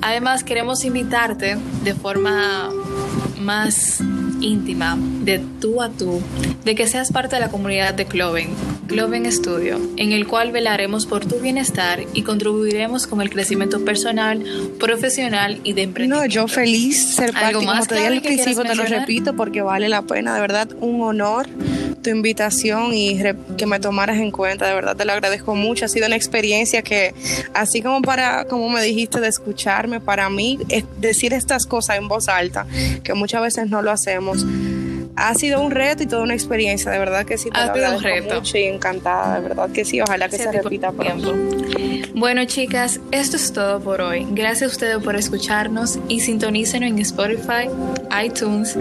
Además, 0.00 0.42
queremos 0.42 0.84
invitarte 0.84 1.56
de 1.84 1.94
forma 1.94 2.70
más 3.38 4.00
íntima, 4.40 4.98
de 4.98 5.40
tú 5.60 5.80
a 5.80 5.88
tú, 5.90 6.20
de 6.64 6.74
que 6.74 6.86
seas 6.86 7.12
parte 7.12 7.36
de 7.36 7.40
la 7.40 7.48
comunidad 7.48 7.94
de 7.94 8.06
Cloven, 8.06 8.48
Cloven 8.88 9.30
Studio, 9.30 9.80
en 9.96 10.12
el 10.12 10.26
cual 10.26 10.52
velaremos 10.52 11.06
por 11.06 11.24
tu 11.24 11.36
bienestar 11.36 12.04
y 12.14 12.22
contribuiremos 12.22 13.06
con 13.06 13.22
el 13.22 13.30
crecimiento 13.30 13.84
personal, 13.84 14.44
profesional 14.78 15.60
y 15.62 15.72
de 15.74 15.82
emprendimiento. 15.82 16.26
No, 16.26 16.28
yo 16.28 16.48
feliz 16.48 17.14
ser 17.14 17.32
parte, 17.32 17.48
¿Algo 17.48 17.62
más, 17.62 17.74
como 17.74 17.86
te 17.86 17.94
dije 17.94 18.06
al 18.08 18.22
principio, 18.22 18.64
te 18.64 18.74
lo 18.74 18.84
repito 18.84 19.34
porque 19.36 19.62
vale 19.62 19.88
la 19.88 20.02
pena, 20.02 20.34
de 20.34 20.40
verdad, 20.40 20.68
un 20.80 21.02
honor 21.02 21.48
tu 22.02 22.10
invitación 22.10 22.92
y 22.92 23.20
que 23.56 23.66
me 23.66 23.80
tomaras 23.80 24.18
en 24.18 24.30
cuenta, 24.30 24.66
de 24.66 24.74
verdad 24.74 24.96
te 24.96 25.04
lo 25.04 25.12
agradezco 25.12 25.54
mucho, 25.54 25.84
ha 25.84 25.88
sido 25.88 26.06
una 26.06 26.16
experiencia 26.16 26.82
que, 26.82 27.14
así 27.54 27.80
como 27.82 28.02
para, 28.02 28.44
como 28.46 28.68
me 28.68 28.82
dijiste, 28.82 29.20
de 29.20 29.28
escucharme, 29.28 30.00
para 30.00 30.28
mí, 30.28 30.58
es 30.68 30.84
decir 31.00 31.32
estas 31.32 31.66
cosas 31.66 31.96
en 31.98 32.08
voz 32.08 32.28
alta, 32.28 32.66
que 33.02 33.14
muchas 33.14 33.42
veces 33.42 33.70
no 33.70 33.82
lo 33.82 33.90
hacemos, 33.90 34.44
ha 35.14 35.34
sido 35.34 35.60
un 35.60 35.70
reto 35.70 36.02
y 36.02 36.06
toda 36.06 36.22
una 36.22 36.34
experiencia, 36.34 36.90
de 36.90 36.98
verdad 36.98 37.24
que 37.24 37.38
sí, 37.38 37.50
te 37.50 37.58
Ha 37.58 37.66
lo 37.66 37.74
sido 37.74 37.96
un 37.96 38.02
reto. 38.02 38.34
mucho 38.36 38.58
y 38.58 38.64
encantada, 38.64 39.40
de 39.40 39.48
verdad 39.48 39.70
que 39.70 39.84
sí, 39.84 40.00
ojalá 40.00 40.28
que 40.28 40.38
se 40.38 40.50
repita 40.50 40.90
pronto. 40.92 41.34
Bueno, 42.14 42.44
chicas, 42.44 43.00
esto 43.10 43.36
es 43.36 43.52
todo 43.52 43.80
por 43.80 44.00
hoy. 44.00 44.26
Gracias 44.30 44.70
a 44.70 44.72
ustedes 44.72 44.98
por 45.02 45.16
escucharnos 45.16 45.98
y 46.08 46.20
sintonícenos 46.20 46.90
en 46.90 46.98
Spotify, 46.98 47.68
iTunes 48.24 48.76